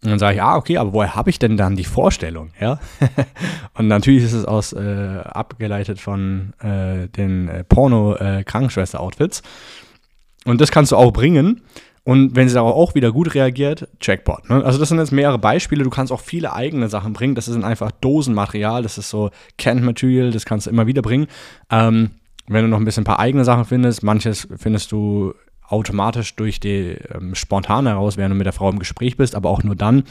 und 0.03 0.11
dann 0.11 0.19
sage 0.21 0.37
ich, 0.37 0.43
ah, 0.43 0.57
okay, 0.57 0.77
aber 0.77 0.93
woher 0.93 1.17
habe 1.17 1.31
ich 1.31 1.41
denn 1.41 1.57
dann 1.57 1.75
die 1.75 1.85
Vorstellung? 1.85 2.51
Ja? 2.61 2.79
und 3.75 3.89
natürlich 3.89 4.23
ist 4.23 4.35
es 4.35 4.45
aus 4.45 4.73
äh, 4.73 5.21
abgeleitet 5.25 5.99
von 6.01 6.53
äh, 6.61 7.09
den 7.09 7.49
äh, 7.49 7.65
Porno-Krankenschwester-Outfits. 7.65 9.41
Äh, 9.41 10.49
und 10.49 10.61
das 10.61 10.71
kannst 10.71 10.93
du 10.93 10.97
auch 10.97 11.13
bringen. 11.13 11.63
Und 12.07 12.37
wenn 12.37 12.49
sie 12.49 12.55
darauf 12.55 12.77
auch 12.77 12.95
wieder 12.95 13.11
gut 13.11 13.35
reagiert, 13.35 13.89
Jackpot. 14.01 14.49
Ne? 14.49 14.65
Also 14.65 14.79
das 14.79 14.91
sind 14.91 14.99
jetzt 14.99 15.11
mehrere 15.11 15.41
Beispiele. 15.41 15.83
Du 15.83 15.91
kannst 15.91 16.13
auch 16.13 16.21
viele 16.21 16.53
eigene 16.53 16.89
Sachen 16.89 17.13
bringen. 17.13 17.35
Das 17.35 17.49
ist 17.49 17.65
einfach 17.65 17.91
Dosenmaterial. 17.91 18.85
Das 18.85 18.97
ist 18.97 19.11
so 19.11 19.31
Canned 19.59 19.83
Material. 19.83 20.31
Das 20.31 20.45
kannst 20.45 20.67
du 20.67 20.71
immer 20.71 20.87
wieder 20.87 21.03
bringen. 21.03 21.27
Ähm, 21.69 22.13
wenn 22.47 22.63
du 22.63 22.69
noch 22.69 22.79
ein 22.79 22.85
bisschen 22.85 23.01
ein 23.01 23.07
paar 23.07 23.19
eigene 23.19 23.45
Sachen 23.45 23.65
findest, 23.65 24.05
manches 24.05 24.47
findest 24.57 24.93
du 24.93 25.35
automatisch 25.67 26.37
durch 26.37 26.61
die 26.61 26.97
ähm, 27.13 27.35
spontan 27.35 27.89
heraus, 27.89 28.17
während 28.17 28.35
du 28.35 28.37
mit 28.37 28.47
der 28.47 28.53
Frau 28.53 28.71
im 28.71 28.79
Gespräch 28.79 29.17
bist, 29.17 29.35
aber 29.35 29.51
auch 29.51 29.65
nur 29.65 29.75
dann, 29.75 30.05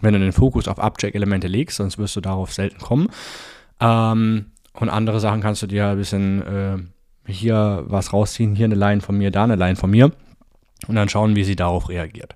wenn 0.00 0.14
du 0.14 0.18
den 0.18 0.32
Fokus 0.32 0.66
auf 0.66 0.80
Abcheck-Elemente 0.80 1.46
legst, 1.46 1.76
sonst 1.76 1.96
wirst 1.96 2.16
du 2.16 2.20
darauf 2.20 2.52
selten 2.52 2.80
kommen. 2.80 3.06
Ähm, 3.78 4.46
und 4.72 4.88
andere 4.88 5.20
Sachen 5.20 5.42
kannst 5.42 5.62
du 5.62 5.68
dir 5.68 5.90
ein 5.90 5.96
bisschen 5.96 6.42
äh, 6.42 6.78
hier 7.30 7.84
was 7.86 8.12
rausziehen, 8.12 8.56
hier 8.56 8.64
eine 8.64 8.74
Line 8.74 9.00
von 9.00 9.16
mir, 9.16 9.30
da 9.30 9.44
eine 9.44 9.54
Line 9.54 9.76
von 9.76 9.92
mir 9.92 10.10
und 10.88 10.94
dann 10.96 11.08
schauen, 11.08 11.36
wie 11.36 11.44
sie 11.44 11.56
darauf 11.56 11.88
reagiert. 11.88 12.34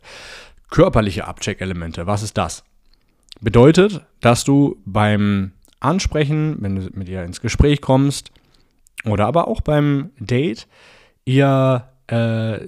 Körperliche 0.70 1.26
Abcheck-Elemente, 1.26 2.06
was 2.06 2.22
ist 2.22 2.38
das? 2.38 2.64
Bedeutet, 3.40 4.02
dass 4.20 4.44
du 4.44 4.76
beim 4.84 5.52
Ansprechen, 5.80 6.56
wenn 6.60 6.76
du 6.76 6.90
mit 6.92 7.08
ihr 7.08 7.24
ins 7.24 7.40
Gespräch 7.40 7.80
kommst 7.80 8.30
oder 9.04 9.26
aber 9.26 9.48
auch 9.48 9.60
beim 9.60 10.10
Date, 10.18 10.68
ihr 11.24 11.88
äh, 12.06 12.58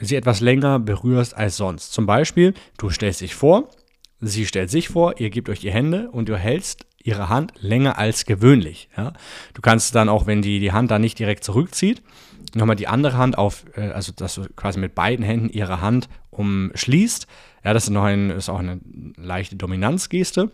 sie 0.00 0.16
etwas 0.16 0.40
länger 0.40 0.78
berührst 0.78 1.36
als 1.36 1.56
sonst. 1.56 1.92
Zum 1.92 2.06
Beispiel, 2.06 2.54
du 2.78 2.90
stellst 2.90 3.20
dich 3.20 3.34
vor, 3.34 3.68
sie 4.20 4.46
stellt 4.46 4.70
sich 4.70 4.88
vor, 4.88 5.20
ihr 5.20 5.30
gebt 5.30 5.48
euch 5.48 5.60
die 5.60 5.72
Hände 5.72 6.10
und 6.10 6.28
du 6.28 6.36
hältst 6.36 6.86
ihre 7.02 7.28
Hand 7.28 7.52
länger 7.60 7.98
als 7.98 8.26
gewöhnlich. 8.26 8.88
Ja? 8.96 9.12
Du 9.54 9.62
kannst 9.62 9.94
dann 9.94 10.08
auch, 10.08 10.26
wenn 10.26 10.42
die 10.42 10.60
die 10.60 10.72
Hand 10.72 10.90
da 10.90 10.98
nicht 10.98 11.18
direkt 11.18 11.44
zurückzieht, 11.44 12.02
nochmal 12.54 12.76
die 12.76 12.88
andere 12.88 13.16
Hand 13.16 13.38
auf, 13.38 13.64
äh, 13.76 13.90
also 13.90 14.12
dass 14.12 14.34
du 14.34 14.46
quasi 14.56 14.78
mit 14.78 14.94
beiden 14.94 15.24
Händen 15.24 15.48
ihre 15.48 15.80
Hand 15.80 16.08
umschließt. 16.30 17.26
Ja, 17.64 17.74
das 17.74 17.84
ist, 17.84 17.90
noch 17.90 18.04
ein, 18.04 18.30
ist 18.30 18.48
auch 18.48 18.58
eine 18.58 18.80
leichte 19.16 19.56
Dominanzgeste. 19.56 20.50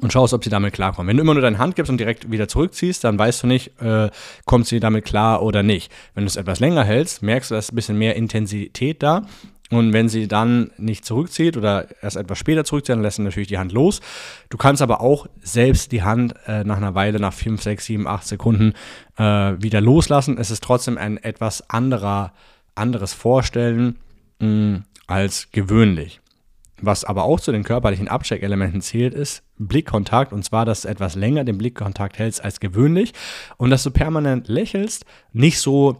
Und 0.00 0.12
schaust, 0.12 0.34
ob 0.34 0.44
sie 0.44 0.50
damit 0.50 0.74
klarkommt. 0.74 1.08
Wenn 1.08 1.16
du 1.16 1.22
immer 1.22 1.32
nur 1.32 1.42
deine 1.42 1.58
Hand 1.58 1.74
gibst 1.74 1.90
und 1.90 1.98
direkt 1.98 2.30
wieder 2.30 2.46
zurückziehst, 2.46 3.02
dann 3.02 3.18
weißt 3.18 3.42
du 3.42 3.46
nicht, 3.46 3.80
äh, 3.80 4.10
kommt 4.44 4.66
sie 4.66 4.80
damit 4.80 5.04
klar 5.06 5.42
oder 5.42 5.62
nicht. 5.62 5.90
Wenn 6.14 6.24
du 6.24 6.28
es 6.28 6.36
etwas 6.36 6.60
länger 6.60 6.84
hältst, 6.84 7.22
merkst 7.22 7.50
du, 7.50 7.54
dass 7.54 7.72
ein 7.72 7.74
bisschen 7.74 7.98
mehr 7.98 8.14
Intensität 8.14 9.02
da 9.02 9.22
und 9.70 9.92
wenn 9.92 10.08
sie 10.08 10.28
dann 10.28 10.70
nicht 10.78 11.04
zurückzieht 11.04 11.56
oder 11.56 11.86
erst 12.02 12.16
etwas 12.16 12.38
später 12.38 12.64
zurückzieht, 12.64 12.94
dann 12.94 13.02
lässt 13.02 13.16
sie 13.16 13.22
natürlich 13.22 13.48
die 13.48 13.58
Hand 13.58 13.72
los. 13.72 14.00
Du 14.48 14.56
kannst 14.56 14.80
aber 14.80 15.00
auch 15.00 15.26
selbst 15.42 15.92
die 15.92 16.02
Hand 16.02 16.34
äh, 16.46 16.64
nach 16.64 16.78
einer 16.78 16.94
Weile, 16.94 17.20
nach 17.20 17.34
5, 17.34 17.62
6, 17.62 17.84
7, 17.84 18.06
8 18.06 18.26
Sekunden 18.26 18.72
äh, 19.18 19.22
wieder 19.22 19.80
loslassen. 19.80 20.38
Es 20.38 20.50
ist 20.50 20.64
trotzdem 20.64 20.96
ein 20.96 21.18
etwas 21.18 21.68
anderer, 21.68 22.32
anderes 22.74 23.12
Vorstellen 23.12 23.98
mh, 24.38 24.48
mm, 24.48 24.84
als 25.06 25.50
gewöhnlich. 25.52 26.20
Was 26.80 27.04
aber 27.04 27.24
auch 27.24 27.40
zu 27.40 27.50
den 27.50 27.64
körperlichen 27.64 28.08
Abcheckelementen 28.08 28.80
zählt, 28.80 29.12
ist 29.12 29.42
Blickkontakt. 29.58 30.32
Und 30.32 30.44
zwar, 30.44 30.64
dass 30.64 30.82
du 30.82 30.88
etwas 30.88 31.16
länger 31.16 31.44
den 31.44 31.58
Blickkontakt 31.58 32.18
hältst 32.18 32.42
als 32.42 32.60
gewöhnlich 32.60 33.12
und 33.56 33.70
dass 33.70 33.82
du 33.82 33.90
permanent 33.90 34.48
lächelst, 34.48 35.04
nicht 35.32 35.58
so 35.58 35.98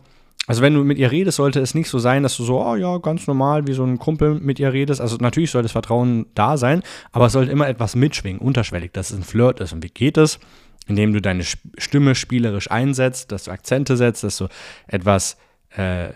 also 0.48 0.62
wenn 0.62 0.72
du 0.72 0.82
mit 0.82 0.96
ihr 0.96 1.12
redest, 1.12 1.36
sollte 1.36 1.60
es 1.60 1.74
nicht 1.74 1.90
so 1.90 1.98
sein, 1.98 2.22
dass 2.22 2.34
du 2.38 2.42
so, 2.42 2.64
oh 2.64 2.74
ja, 2.74 2.96
ganz 2.98 3.26
normal 3.26 3.66
wie 3.66 3.74
so 3.74 3.84
ein 3.84 3.98
Kumpel 3.98 4.40
mit 4.40 4.58
ihr 4.58 4.72
redest. 4.72 4.98
Also 4.98 5.18
natürlich 5.20 5.50
soll 5.50 5.62
das 5.62 5.72
Vertrauen 5.72 6.24
da 6.34 6.56
sein, 6.56 6.82
aber 7.12 7.26
es 7.26 7.34
sollte 7.34 7.52
immer 7.52 7.68
etwas 7.68 7.94
mitschwingen, 7.94 8.40
unterschwellig, 8.40 8.92
dass 8.92 9.10
es 9.10 9.18
ein 9.18 9.24
Flirt 9.24 9.60
ist. 9.60 9.74
Und 9.74 9.84
wie 9.84 9.90
geht 9.90 10.16
es? 10.16 10.40
Indem 10.86 11.12
du 11.12 11.20
deine 11.20 11.44
Stimme 11.44 12.14
spielerisch 12.14 12.70
einsetzt, 12.70 13.30
dass 13.30 13.44
du 13.44 13.50
Akzente 13.50 13.98
setzt, 13.98 14.24
dass 14.24 14.38
du 14.38 14.48
etwas, 14.86 15.36
äh, 15.76 16.08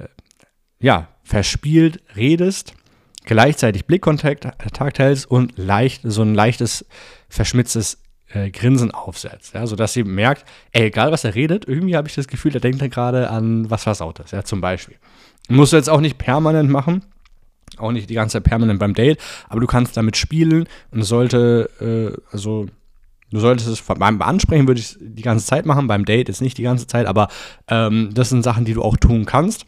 ja, 0.80 1.08
verspielt 1.24 2.02
redest, 2.16 2.72
gleichzeitig 3.26 3.84
Blickkontakt 3.84 4.98
hältst 4.98 5.30
und 5.30 5.58
leicht, 5.58 6.00
so 6.04 6.22
ein 6.22 6.34
leichtes, 6.34 6.86
verschmitztes 7.28 8.01
äh, 8.32 8.50
Grinsen 8.50 8.90
aufsetzt, 8.90 9.54
ja, 9.54 9.66
sodass 9.66 9.92
sie 9.92 10.04
merkt, 10.04 10.44
ey, 10.72 10.86
egal 10.86 11.12
was 11.12 11.24
er 11.24 11.34
redet, 11.34 11.66
irgendwie 11.66 11.96
habe 11.96 12.08
ich 12.08 12.14
das 12.14 12.28
Gefühl, 12.28 12.54
er 12.54 12.60
denkt 12.60 12.80
da 12.80 12.88
gerade 12.88 13.30
an 13.30 13.70
was 13.70 13.84
Versautes, 13.84 14.30
ja, 14.30 14.44
zum 14.44 14.60
Beispiel. 14.60 14.96
Musst 15.48 15.72
du 15.72 15.76
jetzt 15.76 15.90
auch 15.90 16.00
nicht 16.00 16.18
permanent 16.18 16.70
machen, 16.70 17.04
auch 17.78 17.92
nicht 17.92 18.08
die 18.10 18.14
ganze 18.14 18.34
Zeit 18.34 18.44
permanent 18.44 18.78
beim 18.78 18.94
Date, 18.94 19.18
aber 19.48 19.60
du 19.60 19.66
kannst 19.66 19.96
damit 19.96 20.16
spielen 20.16 20.66
und 20.90 21.02
sollte, 21.02 21.70
äh, 21.80 22.32
also 22.32 22.66
Du 23.30 23.40
solltest 23.40 23.66
es 23.66 23.80
beim 23.80 24.20
Ansprechen 24.20 24.68
würde 24.68 24.78
ich 24.78 24.88
es 24.88 24.98
die 25.00 25.22
ganze 25.22 25.46
Zeit 25.46 25.64
machen, 25.64 25.86
beim 25.86 26.04
Date 26.04 26.28
ist 26.28 26.42
nicht 26.42 26.58
die 26.58 26.62
ganze 26.62 26.86
Zeit, 26.86 27.06
aber 27.06 27.28
ähm, 27.66 28.10
das 28.12 28.28
sind 28.28 28.42
Sachen, 28.42 28.66
die 28.66 28.74
du 28.74 28.82
auch 28.82 28.98
tun 28.98 29.24
kannst 29.24 29.64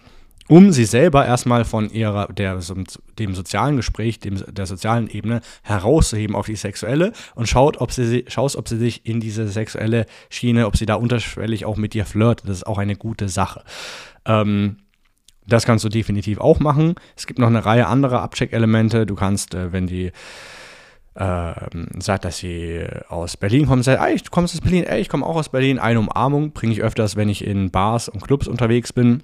um 0.49 0.73
sie 0.73 0.85
selber 0.85 1.25
erstmal 1.25 1.65
von 1.65 1.91
ihrer, 1.91 2.29
der, 2.29 2.59
dem 3.19 3.35
sozialen 3.35 3.77
Gespräch, 3.77 4.21
dem, 4.21 4.43
der 4.53 4.67
sozialen 4.67 5.09
Ebene 5.09 5.41
herauszuheben 5.63 6.37
auf 6.37 6.47
die 6.47 6.57
sexuelle 6.57 7.13
und 7.35 7.49
schaut, 7.49 7.81
ob 7.81 7.93
sie, 7.93 8.25
schaust, 8.29 8.57
ob 8.57 8.69
sie 8.69 8.77
sich 8.77 9.07
in 9.07 9.21
diese 9.21 9.49
sexuelle 9.49 10.07
Schiene, 10.29 10.67
ob 10.67 10.77
sie 10.77 10.87
da 10.87 10.97
unterschwellig 10.97 11.65
auch 11.65 11.77
mit 11.77 11.95
dir 11.95 12.05
flirtet. 12.05 12.49
Das 12.49 12.59
ist 12.59 12.67
auch 12.67 12.79
eine 12.79 12.97
gute 12.97 13.29
Sache. 13.29 13.63
Ähm, 14.27 14.77
das 15.47 15.67
kannst 15.67 15.85
du 15.85 15.89
definitiv 15.89 16.39
auch 16.39 16.61
machen. 16.61 16.95
Es 17.17 17.27
gibt 17.27 17.39
noch 17.39 17.49
eine 17.49 17.65
Reihe 17.65 17.87
anderer 17.87 18.23
Abcheck-Elemente. 18.23 19.07
Du 19.07 19.15
kannst, 19.15 19.55
äh, 19.55 19.73
wenn 19.73 19.87
die 19.87 20.11
äh, 21.15 21.53
sagt, 21.99 22.25
dass 22.25 22.39
sie 22.39 22.85
aus 23.09 23.37
Berlin 23.37 23.67
kommt, 23.67 23.85
sagt, 23.85 24.03
ey, 24.03 24.17
du 24.17 24.31
kommst 24.31 24.55
aus 24.55 24.61
Berlin, 24.61 24.85
ey, 24.85 25.01
ich 25.01 25.09
komme 25.09 25.25
auch 25.25 25.37
aus 25.37 25.49
Berlin. 25.49 25.79
Eine 25.79 26.01
Umarmung 26.01 26.53
bringe 26.53 26.73
ich 26.73 26.83
öfters, 26.83 27.17
wenn 27.17 27.29
ich 27.29 27.45
in 27.45 27.71
Bars 27.71 28.09
und 28.09 28.23
Clubs 28.23 28.47
unterwegs 28.47 28.93
bin 28.93 29.23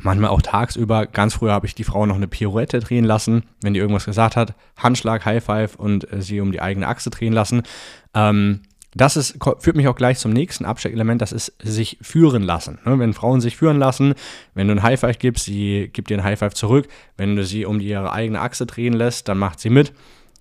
Manchmal 0.00 0.30
auch 0.30 0.40
tagsüber. 0.40 1.06
Ganz 1.06 1.34
früher 1.34 1.52
habe 1.52 1.66
ich 1.66 1.74
die 1.74 1.84
Frau 1.84 2.06
noch 2.06 2.16
eine 2.16 2.28
Pirouette 2.28 2.80
drehen 2.80 3.04
lassen, 3.04 3.44
wenn 3.60 3.74
die 3.74 3.80
irgendwas 3.80 4.06
gesagt 4.06 4.36
hat. 4.36 4.54
Handschlag, 4.76 5.24
High 5.26 5.44
Five 5.44 5.76
und 5.76 6.10
äh, 6.10 6.22
sie 6.22 6.40
um 6.40 6.50
die 6.50 6.62
eigene 6.62 6.88
Achse 6.88 7.10
drehen 7.10 7.32
lassen. 7.32 7.62
Ähm, 8.14 8.62
das 8.94 9.16
ist, 9.16 9.38
führt 9.58 9.76
mich 9.76 9.88
auch 9.88 9.96
gleich 9.96 10.18
zum 10.18 10.32
nächsten 10.32 10.66
Absteckelement, 10.66 11.22
das 11.22 11.32
ist 11.32 11.54
sich 11.62 11.98
führen 12.02 12.42
lassen. 12.42 12.78
Ne? 12.84 12.98
Wenn 12.98 13.14
Frauen 13.14 13.40
sich 13.40 13.56
führen 13.56 13.78
lassen, 13.78 14.14
wenn 14.54 14.68
du 14.68 14.74
ein 14.74 14.82
High 14.82 15.00
Five 15.00 15.18
gibst, 15.18 15.46
sie 15.46 15.88
gibt 15.92 16.10
dir 16.10 16.18
ein 16.18 16.24
High 16.24 16.38
Five 16.38 16.54
zurück. 16.54 16.88
Wenn 17.16 17.36
du 17.36 17.44
sie 17.44 17.64
um 17.64 17.80
ihre 17.80 18.12
eigene 18.12 18.40
Achse 18.40 18.66
drehen 18.66 18.92
lässt, 18.92 19.28
dann 19.28 19.38
macht 19.38 19.60
sie 19.60 19.70
mit. 19.70 19.92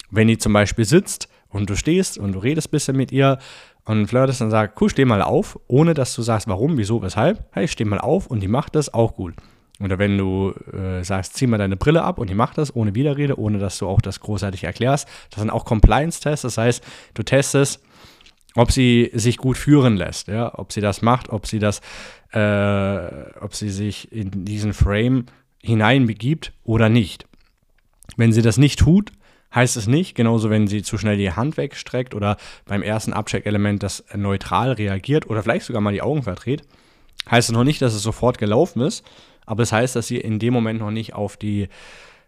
Wenn 0.10 0.28
die 0.28 0.38
zum 0.38 0.52
Beispiel 0.52 0.84
sitzt 0.84 1.30
und 1.48 1.70
du 1.70 1.76
stehst 1.76 2.18
und 2.18 2.34
du 2.34 2.40
redest 2.40 2.68
ein 2.68 2.72
bisschen 2.72 2.98
mit 2.98 3.14
ihr, 3.14 3.40
und 3.86 4.08
flirtest 4.08 4.42
dann 4.42 4.52
sagt, 4.52 4.80
cool, 4.82 4.90
steh 4.90 5.06
mal 5.06 5.22
auf, 5.22 5.60
ohne 5.68 5.94
dass 5.94 6.16
du 6.16 6.22
sagst, 6.22 6.48
warum, 6.48 6.78
wieso, 6.78 7.02
weshalb. 7.02 7.46
Hey, 7.52 7.68
steh 7.68 7.86
mal 7.86 8.00
auf 8.00 8.28
und 8.28 8.42
die 8.42 8.48
macht 8.48 8.76
das 8.76 8.94
auch 8.94 9.16
gut. 9.16 9.34
Oder 9.80 9.98
wenn 9.98 10.18
du 10.18 10.54
äh, 10.72 11.04
sagst, 11.04 11.34
zieh 11.34 11.48
mal 11.48 11.58
deine 11.58 11.76
Brille 11.76 12.04
ab 12.04 12.20
und 12.20 12.30
die 12.30 12.36
macht 12.36 12.58
das 12.58 12.76
ohne 12.76 12.94
Widerrede, 12.94 13.40
ohne 13.40 13.58
dass 13.58 13.80
du 13.80 13.88
auch 13.88 14.02
das 14.02 14.20
großartig 14.20 14.64
erklärst. 14.64 15.08
Das 15.32 15.40
sind 15.40 15.50
auch 15.50 15.66
Compliance-Tests, 15.66 16.44
das 16.44 16.58
heißt, 16.58 16.84
du 17.16 17.24
testest, 17.24 17.82
ob 18.56 18.72
sie 18.72 19.10
sich 19.14 19.38
gut 19.38 19.58
führen 19.58 19.96
lässt, 19.96 20.28
ja, 20.28 20.52
ob 20.58 20.72
sie 20.72 20.82
das 20.82 21.02
macht, 21.02 21.30
ob 21.30 21.48
sie 21.48 21.60
das, 21.60 21.82
äh, 22.32 23.40
ob 23.40 23.56
sie 23.56 23.70
sich 23.70 24.12
in 24.12 24.46
diesen 24.46 24.74
Frame 24.74 25.26
hineinbegibt 25.64 26.54
oder 26.64 26.90
nicht. 26.90 27.26
Wenn 28.18 28.34
sie 28.34 28.42
das 28.42 28.58
nicht 28.58 28.80
tut, 28.80 29.12
heißt 29.54 29.78
es 29.78 29.88
nicht, 29.88 30.16
genauso 30.16 30.50
wenn 30.50 30.68
sie 30.68 30.82
zu 30.82 30.98
schnell 30.98 31.18
die 31.18 31.32
Hand 31.32 31.58
wegstreckt 31.58 32.16
oder 32.16 32.38
beim 32.66 32.82
ersten 32.82 33.14
Abcheck-Element 33.14 33.84
das 33.84 34.04
neutral 34.16 34.74
reagiert 34.74 35.30
oder 35.30 35.44
vielleicht 35.44 35.66
sogar 35.66 35.82
mal 35.82 35.94
die 35.94 36.02
Augen 36.02 36.24
verdreht, 36.24 36.64
heißt 37.30 37.50
es 37.50 37.54
noch 37.54 37.64
nicht, 37.64 37.82
dass 37.82 37.94
es 37.94 38.04
sofort 38.04 38.38
gelaufen 38.38 38.82
ist, 38.82 39.06
aber 39.46 39.64
es 39.64 39.72
heißt, 39.72 39.96
dass 39.96 40.08
sie 40.08 40.18
in 40.18 40.40
dem 40.40 40.54
Moment 40.54 40.80
noch 40.80 40.92
nicht 40.92 41.14
auf 41.14 41.38
die, 41.38 41.68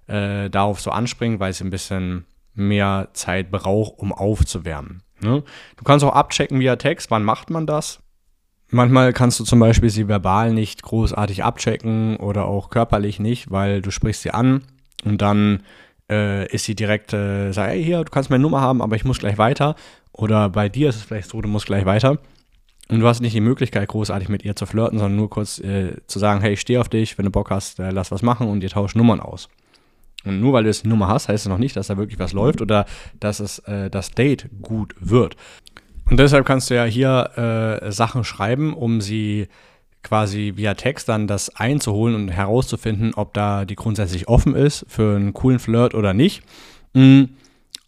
äh, 0.07 0.49
darauf 0.49 0.81
so 0.81 0.91
anspringt, 0.91 1.39
weil 1.39 1.53
sie 1.53 1.63
ein 1.63 1.69
bisschen 1.69 2.25
mehr 2.53 3.09
Zeit 3.13 3.51
braucht, 3.51 3.97
um 3.97 4.11
aufzuwärmen. 4.11 5.01
Ne? 5.21 5.43
Du 5.77 5.83
kannst 5.83 6.05
auch 6.05 6.13
abchecken 6.13 6.59
via 6.59 6.75
Text, 6.75 7.09
wann 7.11 7.23
macht 7.23 7.49
man 7.49 7.65
das? 7.65 7.99
Manchmal 8.69 9.13
kannst 9.13 9.39
du 9.39 9.43
zum 9.43 9.59
Beispiel 9.59 9.89
sie 9.89 10.07
verbal 10.07 10.51
nicht 10.51 10.81
großartig 10.81 11.43
abchecken 11.43 12.17
oder 12.17 12.45
auch 12.45 12.69
körperlich 12.69 13.19
nicht, 13.19 13.51
weil 13.51 13.81
du 13.81 13.91
sprichst 13.91 14.23
sie 14.23 14.31
an 14.31 14.63
und 15.05 15.21
dann 15.21 15.61
äh, 16.09 16.47
ist 16.47 16.65
sie 16.65 16.75
direkt, 16.75 17.13
äh, 17.13 17.51
sagt, 17.51 17.71
hey, 17.71 17.83
hier, 17.83 18.03
du 18.03 18.11
kannst 18.11 18.29
meine 18.29 18.41
Nummer 18.41 18.61
haben, 18.61 18.81
aber 18.81 18.95
ich 18.95 19.05
muss 19.05 19.19
gleich 19.19 19.37
weiter. 19.37 19.75
Oder 20.11 20.49
bei 20.49 20.69
dir 20.69 20.89
ist 20.89 20.97
es 20.97 21.03
vielleicht 21.03 21.29
so, 21.29 21.41
du 21.41 21.47
musst 21.47 21.65
gleich 21.65 21.85
weiter. 21.85 22.19
und 22.89 22.99
du 22.99 23.07
hast 23.07 23.21
nicht 23.21 23.35
die 23.35 23.41
Möglichkeit, 23.41 23.87
großartig 23.87 24.29
mit 24.29 24.43
ihr 24.43 24.55
zu 24.55 24.65
flirten, 24.65 24.99
sondern 24.99 25.15
nur 25.15 25.29
kurz 25.29 25.59
äh, 25.59 25.95
zu 26.07 26.19
sagen, 26.19 26.41
hey, 26.41 26.53
ich 26.53 26.61
stehe 26.61 26.79
auf 26.79 26.89
dich, 26.89 27.17
wenn 27.17 27.25
du 27.25 27.31
Bock 27.31 27.49
hast, 27.49 27.79
äh, 27.79 27.91
lass 27.91 28.11
was 28.11 28.21
machen 28.21 28.47
und 28.47 28.61
ihr 28.63 28.69
tauscht 28.69 28.95
Nummern 28.95 29.19
aus. 29.19 29.49
Und 30.25 30.39
nur 30.39 30.53
weil 30.53 30.63
du 30.63 30.71
die 30.71 30.87
Nummer 30.87 31.07
hast, 31.07 31.27
heißt 31.27 31.45
es 31.45 31.49
noch 31.49 31.57
nicht, 31.57 31.75
dass 31.75 31.87
da 31.87 31.97
wirklich 31.97 32.19
was 32.19 32.33
läuft 32.33 32.61
oder 32.61 32.85
dass 33.19 33.39
es 33.39 33.59
äh, 33.59 33.89
das 33.89 34.11
Date 34.11 34.49
gut 34.61 34.95
wird. 34.99 35.35
Und 36.09 36.19
deshalb 36.19 36.45
kannst 36.45 36.69
du 36.69 36.75
ja 36.75 36.85
hier 36.85 37.81
äh, 37.81 37.91
Sachen 37.91 38.23
schreiben, 38.23 38.73
um 38.73 39.01
sie 39.01 39.47
quasi 40.03 40.53
via 40.55 40.73
Text 40.73 41.09
dann 41.09 41.27
das 41.27 41.55
einzuholen 41.55 42.15
und 42.15 42.29
herauszufinden, 42.29 43.13
ob 43.15 43.33
da 43.33 43.65
die 43.65 43.75
grundsätzlich 43.75 44.27
offen 44.27 44.55
ist 44.55 44.85
für 44.87 45.15
einen 45.15 45.33
coolen 45.33 45.59
Flirt 45.59 45.95
oder 45.95 46.13
nicht. 46.13 46.43
Mhm. 46.93 47.29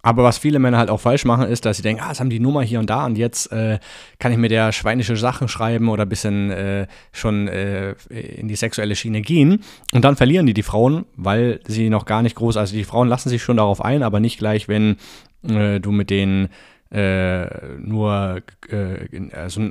Aber 0.06 0.24
was 0.24 0.38
viele 0.38 0.60
Männer 0.60 0.78
halt 0.78 0.92
auch 0.92 1.00
falsch 1.00 1.26
machen, 1.26 1.48
ist, 1.48 1.66
dass 1.66 1.78
sie 1.78 1.84
denken, 1.84 2.04
ah, 2.06 2.12
es 2.12 2.20
haben 2.20 2.30
die 2.30 2.40
Nummer 2.40 2.62
hier 2.62 2.80
und 2.80 2.92
da 2.92 3.08
und 3.08 3.18
jetzt 3.18 3.52
äh, 3.52 3.80
kann 4.20 4.32
ich 4.32 4.38
mir 4.38 4.50
der 4.50 4.72
schweinische 4.72 5.18
Sachen 5.18 5.48
schreiben 5.48 5.90
oder 5.90 6.04
ein 6.04 6.10
bisschen 6.10 6.52
äh, 6.52 6.86
schon 7.12 7.48
äh, 7.48 7.96
in 8.12 8.48
die 8.48 8.56
sexuelle 8.56 8.96
Schiene 8.96 9.22
gehen. 9.22 9.64
Und 9.94 10.06
dann 10.06 10.16
verlieren 10.16 10.46
die 10.46 10.54
die 10.54 10.62
Frauen, 10.62 11.06
weil 11.16 11.60
sie 11.66 11.90
noch 11.90 12.06
gar 12.06 12.22
nicht 12.22 12.36
groß, 12.36 12.56
also 12.56 12.76
die 12.76 12.84
Frauen 12.84 13.08
lassen 13.08 13.30
sich 13.30 13.42
schon 13.42 13.58
darauf 13.58 13.84
ein, 13.84 14.04
aber 14.04 14.20
nicht 14.20 14.38
gleich, 14.38 14.68
wenn 14.68 14.98
äh, 15.42 15.80
du 15.80 15.92
mit 15.92 16.12
denen 16.12 16.50
äh, 16.92 17.46
nur, 17.80 18.42
äh, 18.70 19.30
also, 19.34 19.62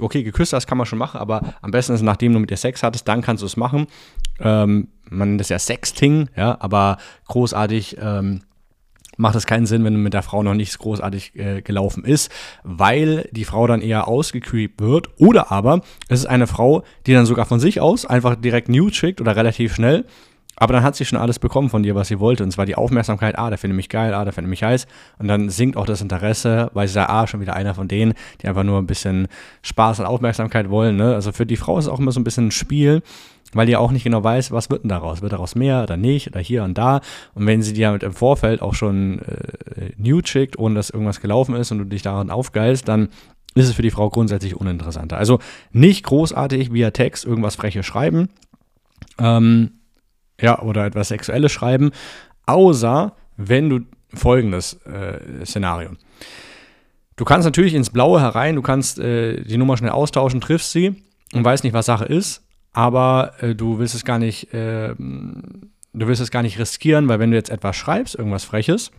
okay, 0.00 0.22
geküsst 0.22 0.52
hast, 0.52 0.66
kann 0.66 0.78
man 0.78 0.86
schon 0.86 0.98
machen, 0.98 1.20
aber 1.20 1.54
am 1.62 1.70
besten 1.70 1.94
ist, 1.94 2.02
nachdem 2.02 2.32
du 2.32 2.40
mit 2.40 2.50
dir 2.50 2.56
Sex 2.56 2.82
hattest, 2.82 3.06
dann 3.08 3.22
kannst 3.22 3.42
du 3.42 3.46
es 3.46 3.56
machen. 3.56 3.86
Ähm, 4.40 4.88
man 5.08 5.28
nennt 5.28 5.40
das 5.40 5.48
ja 5.48 5.58
Sexting, 5.58 6.28
ja, 6.36 6.56
aber 6.60 6.98
großartig 7.26 7.96
ähm, 8.00 8.42
macht 9.16 9.36
es 9.36 9.46
keinen 9.46 9.66
Sinn, 9.66 9.84
wenn 9.84 10.02
mit 10.02 10.14
der 10.14 10.22
Frau 10.22 10.42
noch 10.42 10.54
nichts 10.54 10.78
großartig 10.78 11.36
äh, 11.36 11.62
gelaufen 11.62 12.04
ist, 12.04 12.30
weil 12.62 13.28
die 13.32 13.44
Frau 13.44 13.66
dann 13.66 13.80
eher 13.80 14.08
ausgecreept 14.08 14.80
wird. 14.80 15.08
Oder 15.18 15.52
aber 15.52 15.82
es 16.08 16.20
ist 16.20 16.26
eine 16.26 16.46
Frau, 16.46 16.82
die 17.06 17.12
dann 17.12 17.26
sogar 17.26 17.46
von 17.46 17.60
sich 17.60 17.80
aus 17.80 18.06
einfach 18.06 18.34
direkt 18.34 18.68
Nude 18.68 18.94
schickt 18.94 19.20
oder 19.20 19.36
relativ 19.36 19.74
schnell. 19.74 20.04
Aber 20.56 20.72
dann 20.72 20.82
hat 20.82 20.96
sie 20.96 21.04
schon 21.04 21.18
alles 21.18 21.38
bekommen 21.38 21.68
von 21.68 21.82
dir, 21.82 21.94
was 21.94 22.08
sie 22.08 22.20
wollte. 22.20 22.44
Und 22.44 22.50
zwar 22.50 22.66
die 22.66 22.76
Aufmerksamkeit, 22.76 23.38
ah, 23.38 23.48
der 23.48 23.58
findet 23.58 23.76
mich 23.76 23.88
geil, 23.88 24.14
ah, 24.14 24.24
der 24.24 24.32
findet 24.32 24.50
mich 24.50 24.62
heiß. 24.62 24.86
Und 25.18 25.28
dann 25.28 25.50
sinkt 25.50 25.76
auch 25.76 25.86
das 25.86 26.00
Interesse, 26.00 26.70
weil 26.74 26.86
sie 26.86 26.94
sagt, 26.94 27.10
ah, 27.10 27.26
schon 27.26 27.40
wieder 27.40 27.54
einer 27.54 27.74
von 27.74 27.88
denen, 27.88 28.14
die 28.40 28.48
einfach 28.48 28.64
nur 28.64 28.78
ein 28.78 28.86
bisschen 28.86 29.28
Spaß 29.62 30.00
und 30.00 30.06
Aufmerksamkeit 30.06 30.70
wollen. 30.70 30.96
Ne? 30.96 31.14
Also 31.14 31.32
für 31.32 31.46
die 31.46 31.56
Frau 31.56 31.78
ist 31.78 31.86
es 31.86 31.90
auch 31.90 31.98
immer 31.98 32.12
so 32.12 32.20
ein 32.20 32.24
bisschen 32.24 32.48
ein 32.48 32.52
Spiel 32.52 33.02
weil 33.54 33.66
die 33.66 33.76
auch 33.76 33.92
nicht 33.92 34.04
genau 34.04 34.22
weiß, 34.22 34.50
was 34.50 34.68
wird 34.68 34.82
denn 34.82 34.88
daraus? 34.88 35.22
Wird 35.22 35.32
daraus 35.32 35.54
mehr 35.54 35.82
oder 35.82 35.96
nicht 35.96 36.28
oder 36.28 36.40
hier 36.40 36.64
und 36.64 36.76
da? 36.76 37.00
Und 37.34 37.46
wenn 37.46 37.62
sie 37.62 37.72
dir 37.72 37.90
halt 37.90 38.02
im 38.02 38.12
Vorfeld 38.12 38.60
auch 38.60 38.74
schon 38.74 39.20
äh, 39.20 39.92
Nude 39.96 40.26
schickt, 40.26 40.58
ohne 40.58 40.74
dass 40.74 40.90
irgendwas 40.90 41.20
gelaufen 41.20 41.54
ist 41.54 41.70
und 41.70 41.78
du 41.78 41.84
dich 41.84 42.02
daran 42.02 42.30
aufgeilst, 42.30 42.88
dann 42.88 43.08
ist 43.54 43.68
es 43.68 43.74
für 43.74 43.82
die 43.82 43.90
Frau 43.90 44.10
grundsätzlich 44.10 44.56
uninteressanter. 44.56 45.16
Also 45.16 45.38
nicht 45.70 46.04
großartig 46.04 46.72
via 46.72 46.90
Text 46.90 47.24
irgendwas 47.24 47.54
Freches 47.54 47.86
schreiben, 47.86 48.28
ähm, 49.18 49.70
ja, 50.40 50.60
oder 50.60 50.86
etwas 50.86 51.08
Sexuelles 51.08 51.52
schreiben, 51.52 51.90
außer 52.46 53.14
wenn 53.36 53.70
du 53.70 53.80
folgendes 54.12 54.74
äh, 54.86 55.44
Szenario. 55.44 55.90
Du 57.16 57.24
kannst 57.24 57.44
natürlich 57.44 57.74
ins 57.74 57.90
Blaue 57.90 58.20
herein, 58.20 58.56
du 58.56 58.62
kannst 58.62 58.98
äh, 58.98 59.42
die 59.42 59.56
Nummer 59.56 59.76
schnell 59.76 59.90
austauschen, 59.90 60.40
triffst 60.40 60.72
sie 60.72 61.02
und 61.32 61.44
weißt 61.44 61.64
nicht, 61.64 61.72
was 61.72 61.86
Sache 61.86 62.04
ist, 62.04 62.42
aber 62.72 63.34
äh, 63.40 63.54
du 63.54 63.78
willst 63.78 63.94
es 63.94 64.04
gar 64.04 64.18
nicht, 64.18 64.52
äh, 64.52 64.94
du 64.94 65.76
willst 65.92 66.20
es 66.20 66.30
gar 66.30 66.42
nicht 66.42 66.58
riskieren, 66.58 67.08
weil 67.08 67.20
wenn 67.20 67.30
du 67.30 67.36
jetzt 67.36 67.50
etwas 67.50 67.76
schreibst, 67.76 68.16
irgendwas 68.16 68.44
Freches, 68.44 68.90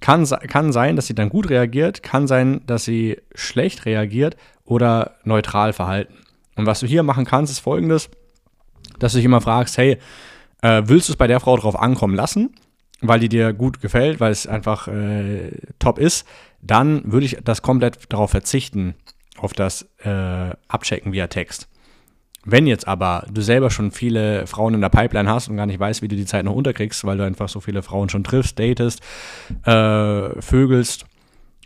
kann, 0.00 0.26
kann 0.26 0.72
sein, 0.72 0.96
dass 0.96 1.06
sie 1.06 1.14
dann 1.14 1.28
gut 1.28 1.48
reagiert, 1.48 2.02
kann 2.02 2.26
sein, 2.26 2.60
dass 2.66 2.84
sie 2.84 3.18
schlecht 3.34 3.86
reagiert 3.86 4.36
oder 4.64 5.12
neutral 5.24 5.72
verhalten. 5.72 6.14
Und 6.56 6.66
was 6.66 6.80
du 6.80 6.86
hier 6.86 7.02
machen 7.02 7.24
kannst, 7.24 7.52
ist 7.52 7.60
folgendes, 7.60 8.10
dass 8.98 9.12
du 9.12 9.18
dich 9.18 9.24
immer 9.24 9.40
fragst, 9.40 9.78
hey, 9.78 9.98
äh, 10.64 10.82
willst 10.86 11.08
du 11.08 11.12
es 11.12 11.16
bei 11.16 11.26
der 11.26 11.40
Frau 11.40 11.56
drauf 11.58 11.78
ankommen 11.78 12.14
lassen, 12.14 12.54
weil 13.02 13.20
die 13.20 13.28
dir 13.28 13.52
gut 13.52 13.80
gefällt, 13.82 14.18
weil 14.18 14.32
es 14.32 14.46
einfach 14.46 14.88
äh, 14.88 15.50
top 15.78 15.98
ist, 15.98 16.26
dann 16.62 17.12
würde 17.12 17.26
ich 17.26 17.36
das 17.44 17.60
komplett 17.60 18.10
darauf 18.10 18.30
verzichten, 18.30 18.94
auf 19.36 19.52
das 19.52 19.82
äh, 20.02 20.54
Abchecken 20.68 21.12
via 21.12 21.26
Text. 21.26 21.68
Wenn 22.46 22.66
jetzt 22.66 22.88
aber 22.88 23.26
du 23.30 23.42
selber 23.42 23.70
schon 23.70 23.90
viele 23.90 24.46
Frauen 24.46 24.74
in 24.74 24.80
der 24.80 24.88
Pipeline 24.88 25.28
hast 25.28 25.48
und 25.48 25.56
gar 25.56 25.66
nicht 25.66 25.80
weißt, 25.80 26.02
wie 26.02 26.08
du 26.08 26.16
die 26.16 26.26
Zeit 26.26 26.44
noch 26.44 26.54
unterkriegst, 26.54 27.04
weil 27.04 27.18
du 27.18 27.24
einfach 27.24 27.48
so 27.48 27.60
viele 27.60 27.82
Frauen 27.82 28.08
schon 28.08 28.24
triffst, 28.24 28.58
datest, 28.58 29.00
äh, 29.64 30.40
vögelst, 30.40 31.06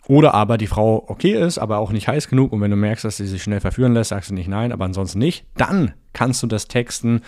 oder 0.09 0.33
aber 0.33 0.57
die 0.57 0.67
Frau 0.67 1.05
okay 1.07 1.35
ist, 1.35 1.59
aber 1.59 1.79
auch 1.79 1.93
nicht 1.93 2.09
heiß 2.09 2.29
genug 2.29 2.53
und 2.53 2.63
wenn 2.63 2.71
du 2.71 2.79
merkst, 2.79 3.05
dass 3.05 3.19
sie 3.19 3.27
sich 3.27 3.43
schnell 3.43 3.61
verführen 3.61 3.93
lässt, 3.93 4.09
sagst 4.09 4.31
du 4.31 4.35
nicht 4.35 4.49
nein, 4.49 4.73
aber 4.73 4.87
ansonsten 4.87 5.19
nicht, 5.19 5.45
dann 5.57 5.93
kannst 6.15 6.43
du 6.43 6.47
das 6.47 6.67
Texten, 6.67 7.21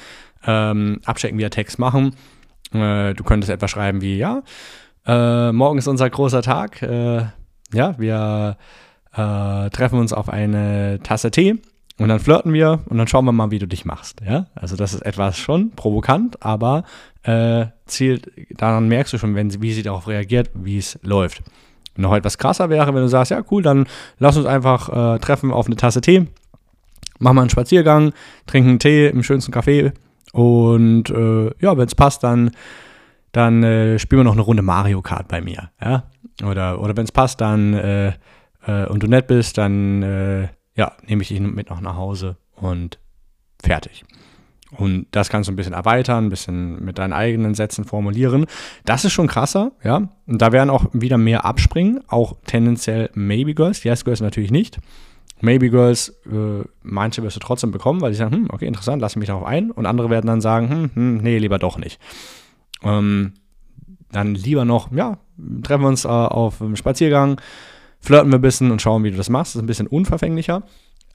ähm, 0.46 1.00
abchecken 1.04 1.38
via 1.38 1.48
Text 1.48 1.78
machen. 1.78 2.14
Äh, 2.72 3.14
du 3.14 3.24
könntest 3.24 3.50
etwas 3.50 3.70
schreiben 3.70 4.00
wie, 4.00 4.16
ja, 4.16 4.42
äh, 5.06 5.52
morgen 5.52 5.78
ist 5.78 5.88
unser 5.88 6.08
großer 6.08 6.42
Tag, 6.42 6.82
äh, 6.82 7.24
ja, 7.72 7.98
wir 7.98 8.56
äh, 9.12 9.70
treffen 9.70 9.98
uns 9.98 10.12
auf 10.12 10.28
eine 10.28 11.00
Tasse 11.02 11.30
Tee 11.30 11.56
und 11.98 12.08
dann 12.08 12.20
flirten 12.20 12.52
wir 12.52 12.80
und 12.86 12.98
dann 12.98 13.08
schauen 13.08 13.24
wir 13.24 13.32
mal, 13.32 13.50
wie 13.50 13.58
du 13.58 13.66
dich 13.66 13.84
machst. 13.84 14.20
Ja? 14.26 14.46
Also 14.54 14.76
das 14.76 14.94
ist 14.94 15.02
etwas 15.02 15.36
schon 15.36 15.70
provokant, 15.72 16.42
aber 16.44 16.84
äh, 17.22 17.66
zielt, 17.86 18.30
daran 18.50 18.88
merkst 18.88 19.12
du 19.12 19.18
schon, 19.18 19.34
wenn 19.34 19.60
wie 19.60 19.72
sie 19.72 19.82
darauf 19.82 20.08
reagiert, 20.08 20.50
wie 20.54 20.78
es 20.78 20.98
läuft. 21.02 21.42
Noch 21.96 22.14
etwas 22.14 22.38
krasser 22.38 22.70
wäre, 22.70 22.94
wenn 22.94 23.02
du 23.02 23.08
sagst, 23.08 23.30
ja 23.30 23.42
cool, 23.50 23.62
dann 23.62 23.86
lass 24.18 24.36
uns 24.36 24.46
einfach 24.46 24.88
äh, 25.16 25.18
treffen 25.18 25.50
auf 25.50 25.66
eine 25.66 25.76
Tasse 25.76 26.00
Tee, 26.00 26.26
machen 27.18 27.36
mal 27.36 27.42
einen 27.42 27.50
Spaziergang, 27.50 28.12
trinken 28.46 28.78
Tee 28.78 29.08
im 29.08 29.22
schönsten 29.22 29.52
Café 29.52 29.92
und 30.32 31.10
äh, 31.10 31.50
ja, 31.60 31.76
wenn 31.76 31.86
es 31.86 31.94
passt, 31.94 32.22
dann, 32.22 32.50
dann 33.32 33.62
äh, 33.62 33.98
spielen 33.98 34.20
wir 34.20 34.24
noch 34.24 34.32
eine 34.32 34.42
Runde 34.42 34.62
Mario 34.62 35.02
Kart 35.02 35.28
bei 35.28 35.40
mir. 35.40 35.70
Ja? 35.80 36.04
Oder, 36.44 36.80
oder 36.80 36.96
wenn 36.96 37.04
es 37.04 37.12
passt, 37.12 37.40
dann 37.40 37.74
äh, 37.74 38.12
äh, 38.66 38.86
und 38.86 39.02
du 39.02 39.06
nett 39.06 39.26
bist, 39.26 39.58
dann 39.58 40.48
ja, 40.76 40.92
nehme 41.06 41.22
ich 41.22 41.28
dich 41.28 41.40
mit 41.40 41.68
noch 41.68 41.80
nach 41.80 41.96
Hause 41.96 42.36
und 42.56 42.98
fertig. 43.62 44.04
Und 44.76 45.06
das 45.10 45.28
kannst 45.28 45.48
du 45.48 45.52
ein 45.52 45.56
bisschen 45.56 45.72
erweitern, 45.72 46.26
ein 46.26 46.30
bisschen 46.30 46.82
mit 46.84 46.98
deinen 46.98 47.12
eigenen 47.12 47.54
Sätzen 47.54 47.84
formulieren. 47.84 48.46
Das 48.84 49.04
ist 49.04 49.12
schon 49.12 49.26
krasser, 49.26 49.72
ja. 49.82 50.08
Und 50.26 50.40
da 50.40 50.52
werden 50.52 50.70
auch 50.70 50.86
wieder 50.92 51.18
mehr 51.18 51.44
abspringen, 51.44 52.00
auch 52.08 52.36
tendenziell 52.46 53.10
Maybe 53.14 53.54
Girls. 53.54 53.82
Yes 53.82 54.04
Girls 54.04 54.20
natürlich 54.20 54.52
nicht. 54.52 54.78
Maybe 55.40 55.70
Girls, 55.70 56.10
äh, 56.26 56.64
manche 56.82 57.22
wirst 57.22 57.36
du 57.36 57.40
trotzdem 57.40 57.70
bekommen, 57.70 58.00
weil 58.00 58.12
sie 58.12 58.18
sagen, 58.18 58.34
hm, 58.34 58.48
okay, 58.50 58.66
interessant, 58.66 59.00
lass 59.00 59.16
mich 59.16 59.28
darauf 59.28 59.44
ein. 59.44 59.70
Und 59.70 59.86
andere 59.86 60.10
werden 60.10 60.26
dann 60.26 60.40
sagen, 60.40 60.70
hm, 60.70 60.90
hm 60.94 61.16
nee, 61.18 61.38
lieber 61.38 61.58
doch 61.58 61.78
nicht. 61.78 61.98
Ähm, 62.82 63.32
dann 64.12 64.34
lieber 64.34 64.64
noch, 64.64 64.92
ja, 64.92 65.18
treffen 65.62 65.82
wir 65.82 65.88
uns 65.88 66.04
äh, 66.04 66.08
auf 66.08 66.60
einem 66.60 66.76
Spaziergang, 66.76 67.40
flirten 68.00 68.30
wir 68.30 68.38
ein 68.38 68.42
bisschen 68.42 68.70
und 68.70 68.82
schauen, 68.82 69.04
wie 69.04 69.10
du 69.10 69.16
das 69.16 69.30
machst. 69.30 69.54
Das 69.54 69.56
ist 69.56 69.62
ein 69.62 69.66
bisschen 69.66 69.86
unverfänglicher. 69.86 70.62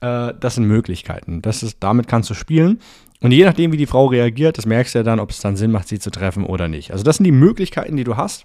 Äh, 0.00 0.34
das 0.38 0.56
sind 0.56 0.66
Möglichkeiten. 0.66 1.42
Das 1.42 1.62
ist, 1.62 1.78
damit 1.80 2.08
kannst 2.08 2.30
du 2.30 2.34
spielen. 2.34 2.80
Und 3.20 3.32
je 3.32 3.44
nachdem, 3.44 3.72
wie 3.72 3.76
die 3.76 3.86
Frau 3.86 4.06
reagiert, 4.06 4.58
das 4.58 4.66
merkst 4.66 4.94
du 4.94 4.98
ja 4.98 5.02
dann, 5.02 5.20
ob 5.20 5.30
es 5.30 5.40
dann 5.40 5.56
Sinn 5.56 5.72
macht, 5.72 5.88
sie 5.88 5.98
zu 5.98 6.10
treffen 6.10 6.44
oder 6.44 6.68
nicht. 6.68 6.92
Also 6.92 7.02
das 7.02 7.16
sind 7.16 7.24
die 7.24 7.32
Möglichkeiten, 7.32 7.96
die 7.96 8.04
du 8.04 8.16
hast. 8.16 8.44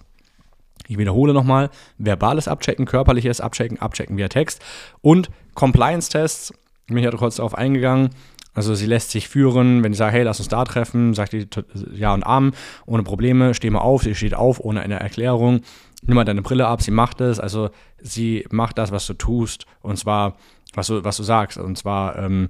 Ich 0.88 0.98
wiederhole 0.98 1.34
nochmal, 1.34 1.70
verbales 1.98 2.48
Abchecken, 2.48 2.86
körperliches 2.86 3.42
Abchecken, 3.42 3.80
Abchecken 3.80 4.18
via 4.18 4.28
Text 4.28 4.62
und 5.02 5.30
Compliance-Tests. 5.56 6.54
Ich 6.88 6.94
bin 6.94 6.98
hier 6.98 7.12
kurz 7.12 7.38
darauf 7.38 7.56
eingegangen. 7.56 8.10
Also 8.54 8.76
sie 8.76 8.86
lässt 8.86 9.12
sich 9.12 9.30
führen, 9.30 9.82
wenn 9.82 9.94
ich 9.94 9.98
sage, 9.98 10.12
hey, 10.12 10.24
lass 10.24 10.40
uns 10.40 10.50
da 10.50 10.66
treffen, 10.66 11.14
sagt 11.14 11.32
die 11.32 11.48
Ja 11.94 12.14
und 12.14 12.24
Arm, 12.24 12.52
ohne 12.86 13.04
Probleme, 13.04 13.54
steh 13.54 13.70
mal 13.70 13.80
auf, 13.80 14.04
sie 14.04 14.14
steht 14.14 14.34
auf, 14.34 14.60
ohne 14.60 14.82
eine 14.82 15.00
Erklärung 15.00 15.62
nimm 16.02 16.16
mal 16.16 16.26
deine 16.26 16.42
Brille 16.42 16.68
ab, 16.68 16.82
sie 16.82 16.92
macht 16.92 17.22
es, 17.22 17.40
also 17.40 17.70
sie 18.02 18.46
macht 18.50 18.78
das, 18.78 18.92
was 18.92 19.06
du 19.08 19.14
tust, 19.14 19.66
und 19.82 19.98
zwar, 19.98 20.36
was 20.74 20.88
du, 20.88 21.04
was 21.04 21.18
du 21.18 21.24
sagst, 21.24 21.58
und 21.58 21.78
zwar 21.78 22.18
ähm, 22.18 22.50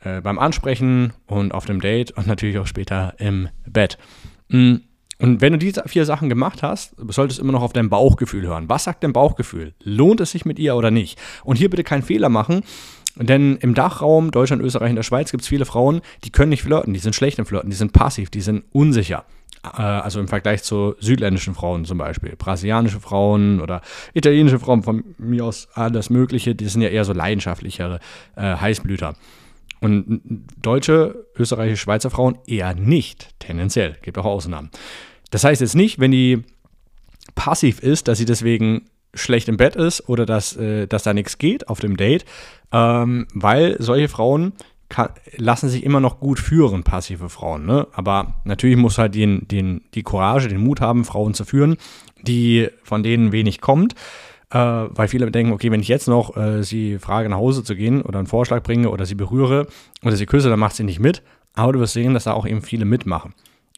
äh, 0.00 0.20
beim 0.20 0.38
Ansprechen 0.38 1.12
und 1.26 1.52
auf 1.52 1.66
dem 1.66 1.80
Date 1.80 2.12
und 2.12 2.26
natürlich 2.26 2.58
auch 2.58 2.66
später 2.66 3.14
im 3.18 3.48
Bett. 3.66 3.98
Mm, 4.48 4.76
und 5.20 5.40
wenn 5.40 5.52
du 5.52 5.58
diese 5.58 5.82
vier 5.86 6.04
Sachen 6.04 6.28
gemacht 6.28 6.62
hast, 6.62 6.94
solltest 7.08 7.38
du 7.38 7.42
immer 7.42 7.52
noch 7.52 7.62
auf 7.62 7.72
dein 7.72 7.90
Bauchgefühl 7.90 8.46
hören. 8.46 8.68
Was 8.68 8.84
sagt 8.84 9.04
dein 9.04 9.12
Bauchgefühl? 9.12 9.74
Lohnt 9.82 10.20
es 10.20 10.30
sich 10.30 10.44
mit 10.44 10.58
ihr 10.58 10.76
oder 10.76 10.90
nicht? 10.90 11.18
Und 11.44 11.56
hier 11.56 11.68
bitte 11.68 11.84
keinen 11.84 12.02
Fehler 12.02 12.28
machen, 12.28 12.62
denn 13.16 13.56
im 13.56 13.74
Dachraum, 13.74 14.30
Deutschland, 14.30 14.62
Österreich 14.62 14.90
und 14.90 14.96
der 14.96 15.02
Schweiz, 15.02 15.30
gibt 15.30 15.42
es 15.42 15.48
viele 15.48 15.66
Frauen, 15.66 16.00
die 16.24 16.30
können 16.30 16.50
nicht 16.50 16.62
flirten, 16.62 16.94
die 16.94 17.00
sind 17.00 17.14
schlecht 17.14 17.38
im 17.38 17.46
Flirten, 17.46 17.70
die 17.70 17.76
sind 17.76 17.92
passiv, 17.92 18.30
die 18.30 18.40
sind 18.40 18.64
unsicher. 18.72 19.24
Äh, 19.62 19.82
also 19.82 20.20
im 20.20 20.28
Vergleich 20.28 20.62
zu 20.62 20.94
südländischen 21.00 21.54
Frauen 21.54 21.84
zum 21.84 21.98
Beispiel. 21.98 22.34
Brasilianische 22.36 23.00
Frauen 23.00 23.60
oder 23.60 23.82
italienische 24.14 24.58
Frauen, 24.58 24.82
von 24.82 25.04
mir 25.18 25.44
aus 25.44 25.68
alles 25.74 26.08
Mögliche, 26.08 26.54
die 26.54 26.66
sind 26.66 26.82
ja 26.82 26.88
eher 26.88 27.04
so 27.04 27.12
leidenschaftlichere 27.12 28.00
äh, 28.36 28.56
Heißblüter. 28.56 29.14
Und 29.80 30.20
deutsche, 30.60 31.26
österreichische, 31.38 31.82
Schweizer 31.82 32.10
Frauen 32.10 32.38
eher 32.46 32.74
nicht, 32.74 33.30
tendenziell. 33.38 33.96
Gibt 34.02 34.18
auch 34.18 34.26
Ausnahmen. 34.26 34.70
Das 35.30 35.44
heißt 35.44 35.60
jetzt 35.60 35.76
nicht, 35.76 35.98
wenn 35.98 36.10
die 36.10 36.44
passiv 37.34 37.80
ist, 37.80 38.08
dass 38.08 38.18
sie 38.18 38.24
deswegen 38.24 38.82
schlecht 39.14 39.48
im 39.48 39.56
Bett 39.56 39.76
ist 39.76 40.08
oder 40.08 40.26
dass, 40.26 40.56
äh, 40.56 40.86
dass 40.86 41.02
da 41.02 41.14
nichts 41.14 41.38
geht 41.38 41.68
auf 41.68 41.80
dem 41.80 41.96
Date, 41.96 42.24
ähm, 42.72 43.26
weil 43.34 43.76
solche 43.80 44.08
Frauen 44.08 44.52
kann, 44.88 45.10
lassen 45.36 45.68
sich 45.68 45.84
immer 45.84 46.00
noch 46.00 46.20
gut 46.20 46.38
führen, 46.38 46.82
passive 46.82 47.28
Frauen. 47.28 47.66
Ne? 47.66 47.86
Aber 47.92 48.34
natürlich 48.44 48.76
muss 48.76 48.98
halt 48.98 49.14
den, 49.14 49.46
den, 49.48 49.82
die 49.94 50.02
Courage, 50.02 50.48
den 50.48 50.60
Mut 50.60 50.80
haben, 50.80 51.04
Frauen 51.04 51.34
zu 51.34 51.44
führen, 51.44 51.76
die 52.22 52.68
von 52.82 53.02
denen 53.02 53.32
wenig 53.32 53.60
kommt. 53.60 53.94
Äh, 54.52 54.58
weil 54.58 55.08
viele 55.08 55.30
denken, 55.30 55.52
okay, 55.52 55.70
wenn 55.70 55.80
ich 55.80 55.88
jetzt 55.88 56.08
noch 56.08 56.36
äh, 56.36 56.62
sie 56.62 56.98
frage, 56.98 57.28
nach 57.28 57.36
Hause 57.36 57.62
zu 57.62 57.76
gehen 57.76 58.02
oder 58.02 58.18
einen 58.18 58.26
Vorschlag 58.26 58.62
bringe 58.62 58.90
oder 58.90 59.06
sie 59.06 59.14
berühre 59.14 59.68
oder 60.02 60.16
sie 60.16 60.26
küsse, 60.26 60.50
dann 60.50 60.58
macht 60.58 60.74
sie 60.74 60.84
nicht 60.84 60.98
mit. 60.98 61.22
Aber 61.54 61.72
du 61.72 61.80
wirst 61.80 61.94
sehen, 61.94 62.14
dass 62.14 62.24
da 62.24 62.32
auch 62.32 62.46
eben 62.46 62.62
viele 62.62 62.84
mitmachen. 62.84 63.32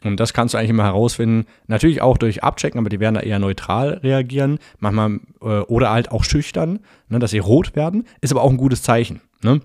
Und 0.04 0.18
das 0.18 0.32
kannst 0.32 0.54
du 0.54 0.58
eigentlich 0.58 0.70
immer 0.70 0.84
herausfinden. 0.84 1.46
Natürlich 1.66 2.02
auch 2.02 2.18
durch 2.18 2.42
Abchecken, 2.42 2.78
aber 2.78 2.88
die 2.88 3.00
werden 3.00 3.14
da 3.14 3.20
eher 3.20 3.38
neutral 3.38 4.00
reagieren. 4.02 4.58
Manchmal 4.78 5.20
äh, 5.40 5.60
oder 5.60 5.90
halt 5.90 6.10
auch 6.10 6.24
schüchtern, 6.24 6.80
ne, 7.08 7.18
dass 7.18 7.30
sie 7.30 7.38
rot 7.38 7.76
werden. 7.76 8.04
Ist 8.20 8.32
aber 8.32 8.42
auch 8.42 8.50
ein 8.50 8.56
gutes 8.56 8.82
Zeichen. 8.82 9.20
Ne? 9.42 9.60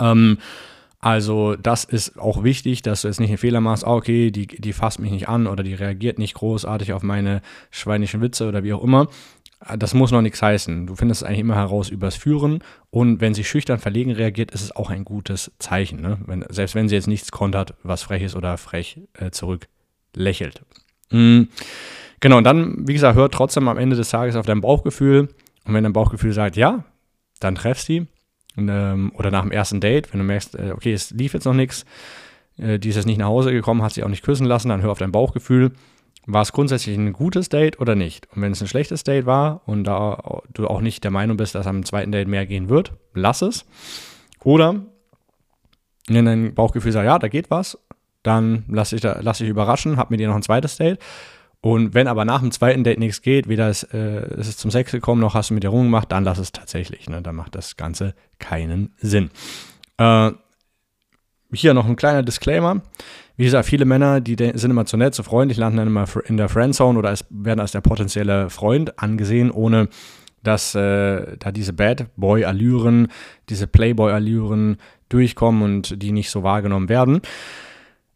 Ähm, 0.00 0.38
also 1.00 1.56
das 1.56 1.84
ist 1.84 2.16
auch 2.16 2.44
wichtig, 2.44 2.82
dass 2.82 3.02
du 3.02 3.08
jetzt 3.08 3.18
nicht 3.18 3.30
einen 3.30 3.38
Fehler 3.38 3.60
machst, 3.60 3.84
ah, 3.84 3.94
okay, 3.94 4.30
die, 4.30 4.46
die 4.46 4.72
fasst 4.72 5.00
mich 5.00 5.10
nicht 5.10 5.28
an 5.28 5.48
oder 5.48 5.64
die 5.64 5.74
reagiert 5.74 6.18
nicht 6.18 6.34
großartig 6.34 6.92
auf 6.92 7.02
meine 7.02 7.42
schweinischen 7.72 8.20
Witze 8.20 8.46
oder 8.46 8.62
wie 8.62 8.72
auch 8.72 8.84
immer. 8.84 9.08
Das 9.78 9.94
muss 9.94 10.10
noch 10.10 10.22
nichts 10.22 10.42
heißen. 10.42 10.86
Du 10.86 10.96
findest 10.96 11.22
es 11.22 11.26
eigentlich 11.26 11.40
immer 11.40 11.54
heraus 11.54 11.88
übers 11.88 12.16
Führen 12.16 12.62
und 12.90 13.20
wenn 13.20 13.34
sie 13.34 13.44
schüchtern 13.44 13.78
verlegen 13.78 14.10
reagiert, 14.12 14.50
ist 14.50 14.62
es 14.62 14.74
auch 14.74 14.90
ein 14.90 15.04
gutes 15.04 15.52
Zeichen. 15.58 16.00
Ne? 16.00 16.18
Wenn, 16.26 16.44
selbst 16.48 16.74
wenn 16.74 16.88
sie 16.88 16.94
jetzt 16.94 17.06
nichts 17.06 17.30
kontert, 17.30 17.74
was 17.82 18.02
frech 18.02 18.22
ist 18.22 18.34
oder 18.34 18.58
frech 18.58 19.00
äh, 19.14 19.30
zurück 19.30 19.68
lächelt. 20.14 20.62
Mhm. 21.10 21.48
Genau, 22.20 22.38
und 22.38 22.44
dann, 22.44 22.86
wie 22.86 22.92
gesagt, 22.92 23.16
hört 23.16 23.34
trotzdem 23.34 23.68
am 23.68 23.78
Ende 23.78 23.96
des 23.96 24.10
Tages 24.10 24.36
auf 24.36 24.46
dein 24.46 24.60
Bauchgefühl. 24.60 25.28
Und 25.64 25.74
wenn 25.74 25.82
dein 25.82 25.92
Bauchgefühl 25.92 26.32
sagt, 26.32 26.56
ja, 26.56 26.84
dann 27.40 27.54
treff 27.54 27.80
sie. 27.80 28.06
Und, 28.56 28.68
ähm, 28.68 29.12
oder 29.16 29.30
nach 29.30 29.42
dem 29.42 29.50
ersten 29.50 29.80
Date, 29.80 30.12
wenn 30.12 30.20
du 30.20 30.26
merkst, 30.26 30.54
äh, 30.54 30.72
okay, 30.72 30.92
es 30.92 31.10
lief 31.10 31.34
jetzt 31.34 31.44
noch 31.44 31.54
nichts, 31.54 31.84
äh, 32.58 32.78
die 32.78 32.90
ist 32.90 32.96
jetzt 32.96 33.06
nicht 33.06 33.18
nach 33.18 33.26
Hause 33.26 33.52
gekommen, 33.52 33.82
hat 33.82 33.92
sich 33.92 34.04
auch 34.04 34.08
nicht 34.08 34.24
küssen 34.24 34.46
lassen, 34.46 34.68
dann 34.68 34.82
hör 34.82 34.92
auf 34.92 34.98
dein 34.98 35.12
Bauchgefühl 35.12 35.72
war 36.26 36.42
es 36.42 36.52
grundsätzlich 36.52 36.96
ein 36.96 37.12
gutes 37.12 37.48
Date 37.48 37.80
oder 37.80 37.94
nicht? 37.94 38.28
Und 38.34 38.42
wenn 38.42 38.52
es 38.52 38.60
ein 38.60 38.68
schlechtes 38.68 39.04
Date 39.04 39.26
war 39.26 39.62
und 39.66 39.84
da 39.84 40.42
du 40.52 40.68
auch 40.68 40.80
nicht 40.80 41.04
der 41.04 41.10
Meinung 41.10 41.36
bist, 41.36 41.54
dass 41.54 41.66
am 41.66 41.84
zweiten 41.84 42.12
Date 42.12 42.28
mehr 42.28 42.46
gehen 42.46 42.68
wird, 42.68 42.92
lass 43.14 43.42
es. 43.42 43.64
Oder 44.44 44.82
wenn 46.08 46.24
dein 46.24 46.54
Bauchgefühl 46.54 46.92
sagt, 46.92 47.06
ja, 47.06 47.18
da 47.18 47.28
geht 47.28 47.50
was, 47.50 47.78
dann 48.22 48.64
lass 48.68 48.90
dich, 48.90 49.00
da, 49.00 49.18
lass 49.20 49.38
dich 49.38 49.48
überraschen, 49.48 49.96
hab 49.96 50.10
mit 50.10 50.20
dir 50.20 50.28
noch 50.28 50.36
ein 50.36 50.42
zweites 50.42 50.76
Date. 50.76 50.98
Und 51.60 51.94
wenn 51.94 52.08
aber 52.08 52.24
nach 52.24 52.40
dem 52.40 52.50
zweiten 52.50 52.82
Date 52.82 52.98
nichts 52.98 53.22
geht, 53.22 53.48
weder 53.48 53.70
ist, 53.70 53.84
äh, 53.94 54.36
ist 54.36 54.48
es 54.48 54.56
zum 54.56 54.72
Sex 54.72 54.90
gekommen, 54.90 55.20
noch 55.20 55.34
hast 55.34 55.50
du 55.50 55.54
mit 55.54 55.62
dir 55.62 55.68
rumgemacht, 55.68 56.10
dann 56.10 56.24
lass 56.24 56.38
es 56.38 56.50
tatsächlich. 56.50 57.08
Ne? 57.08 57.22
Dann 57.22 57.36
macht 57.36 57.54
das 57.54 57.76
Ganze 57.76 58.14
keinen 58.40 58.94
Sinn. 58.98 59.30
Äh, 59.96 60.32
hier 61.60 61.74
noch 61.74 61.86
ein 61.86 61.96
kleiner 61.96 62.22
Disclaimer. 62.22 62.82
Wie 63.36 63.44
gesagt, 63.44 63.66
viele 63.66 63.84
Männer, 63.84 64.20
die 64.20 64.36
sind 64.36 64.70
immer 64.70 64.86
zu 64.86 64.96
nett, 64.96 65.14
zu 65.14 65.22
freundlich, 65.22 65.58
landen 65.58 65.78
dann 65.78 65.88
immer 65.88 66.04
in 66.26 66.36
der 66.36 66.48
Friendzone 66.48 66.98
oder 66.98 67.08
als, 67.10 67.24
werden 67.30 67.60
als 67.60 67.72
der 67.72 67.80
potenzielle 67.80 68.50
Freund 68.50 68.98
angesehen, 68.98 69.50
ohne 69.50 69.88
dass 70.42 70.74
äh, 70.74 71.36
da 71.38 71.52
diese 71.52 71.72
Bad 71.72 72.06
Boy-Allüren, 72.16 73.08
diese 73.48 73.66
Playboy-Allüren 73.66 74.76
durchkommen 75.08 75.62
und 75.62 76.02
die 76.02 76.12
nicht 76.12 76.30
so 76.30 76.42
wahrgenommen 76.42 76.88
werden. 76.88 77.20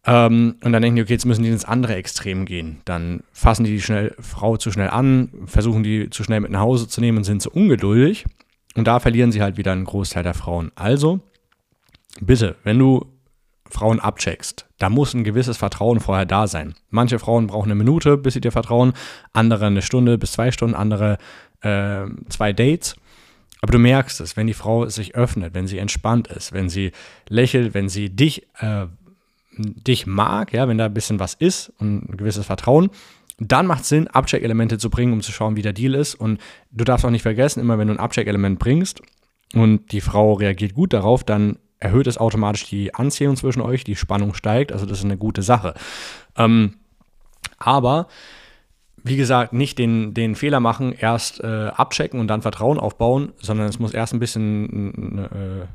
Ähm, 0.06 0.56
und 0.62 0.72
dann 0.72 0.82
denken 0.82 0.96
die, 0.96 1.02
okay, 1.02 1.12
jetzt 1.12 1.26
müssen 1.26 1.42
die 1.42 1.50
ins 1.50 1.64
andere 1.64 1.94
Extrem 1.94 2.44
gehen. 2.44 2.80
Dann 2.84 3.22
fassen 3.32 3.64
die 3.64 3.72
die 3.72 3.80
schnell, 3.80 4.14
Frau 4.20 4.56
zu 4.56 4.70
schnell 4.70 4.90
an, 4.90 5.30
versuchen 5.46 5.82
die 5.82 6.10
zu 6.10 6.24
schnell 6.24 6.40
mit 6.40 6.50
nach 6.50 6.60
Hause 6.60 6.88
zu 6.88 7.00
nehmen 7.00 7.18
und 7.18 7.24
sind 7.24 7.42
zu 7.42 7.50
ungeduldig. 7.50 8.24
Und 8.76 8.86
da 8.86 9.00
verlieren 9.00 9.32
sie 9.32 9.42
halt 9.42 9.56
wieder 9.56 9.72
einen 9.72 9.84
Großteil 9.84 10.22
der 10.22 10.34
Frauen. 10.34 10.70
Also, 10.74 11.20
bitte, 12.20 12.56
wenn 12.62 12.78
du 12.78 13.06
Frauen 13.70 14.00
abcheckst, 14.00 14.66
da 14.78 14.88
muss 14.90 15.14
ein 15.14 15.24
gewisses 15.24 15.56
Vertrauen 15.56 16.00
vorher 16.00 16.26
da 16.26 16.46
sein. 16.46 16.74
Manche 16.90 17.18
Frauen 17.18 17.46
brauchen 17.46 17.66
eine 17.66 17.74
Minute, 17.74 18.16
bis 18.16 18.34
sie 18.34 18.40
dir 18.40 18.52
vertrauen, 18.52 18.92
andere 19.32 19.66
eine 19.66 19.82
Stunde 19.82 20.18
bis 20.18 20.32
zwei 20.32 20.50
Stunden, 20.50 20.74
andere 20.74 21.18
äh, 21.62 22.06
zwei 22.28 22.52
Dates. 22.52 22.96
Aber 23.62 23.72
du 23.72 23.78
merkst 23.78 24.20
es, 24.20 24.36
wenn 24.36 24.46
die 24.46 24.54
Frau 24.54 24.86
sich 24.88 25.14
öffnet, 25.14 25.54
wenn 25.54 25.66
sie 25.66 25.78
entspannt 25.78 26.28
ist, 26.28 26.52
wenn 26.52 26.68
sie 26.68 26.92
lächelt, 27.28 27.74
wenn 27.74 27.88
sie 27.88 28.10
dich, 28.10 28.46
äh, 28.60 28.86
dich 29.56 30.06
mag, 30.06 30.52
ja, 30.52 30.68
wenn 30.68 30.78
da 30.78 30.86
ein 30.86 30.94
bisschen 30.94 31.18
was 31.18 31.34
ist 31.34 31.72
und 31.78 32.10
ein 32.10 32.16
gewisses 32.16 32.46
Vertrauen, 32.46 32.90
dann 33.38 33.66
macht 33.66 33.82
es 33.82 33.88
Sinn, 33.88 34.08
Abcheck-Elemente 34.08 34.78
zu 34.78 34.90
bringen, 34.90 35.12
um 35.12 35.20
zu 35.20 35.32
schauen, 35.32 35.56
wie 35.56 35.62
der 35.62 35.72
Deal 35.72 35.94
ist. 35.94 36.14
Und 36.14 36.40
du 36.70 36.84
darfst 36.84 37.04
auch 37.04 37.10
nicht 37.10 37.22
vergessen, 37.22 37.60
immer 37.60 37.78
wenn 37.78 37.88
du 37.88 37.94
ein 37.94 38.00
Abcheck-Element 38.00 38.58
bringst 38.58 39.02
und 39.54 39.92
die 39.92 40.00
Frau 40.00 40.34
reagiert 40.34 40.74
gut 40.74 40.92
darauf, 40.92 41.24
dann 41.24 41.58
erhöht 41.78 42.06
es 42.06 42.18
automatisch 42.18 42.64
die 42.68 42.94
Anziehung 42.94 43.36
zwischen 43.36 43.60
euch, 43.60 43.84
die 43.84 43.96
Spannung 43.96 44.34
steigt, 44.34 44.72
also 44.72 44.86
das 44.86 44.98
ist 44.98 45.04
eine 45.04 45.18
gute 45.18 45.42
Sache. 45.42 45.74
Ähm, 46.36 46.74
aber 47.58 48.08
wie 49.02 49.16
gesagt, 49.16 49.52
nicht 49.52 49.78
den, 49.78 50.14
den 50.14 50.34
Fehler 50.34 50.58
machen, 50.58 50.92
erst 50.92 51.40
äh, 51.40 51.68
abchecken 51.68 52.18
und 52.18 52.26
dann 52.26 52.42
Vertrauen 52.42 52.78
aufbauen, 52.78 53.32
sondern 53.40 53.68
es 53.68 53.78
muss 53.78 53.94
erst 53.94 54.12
ein 54.12 54.18
bisschen 54.18 55.18
äh, 55.18 55.66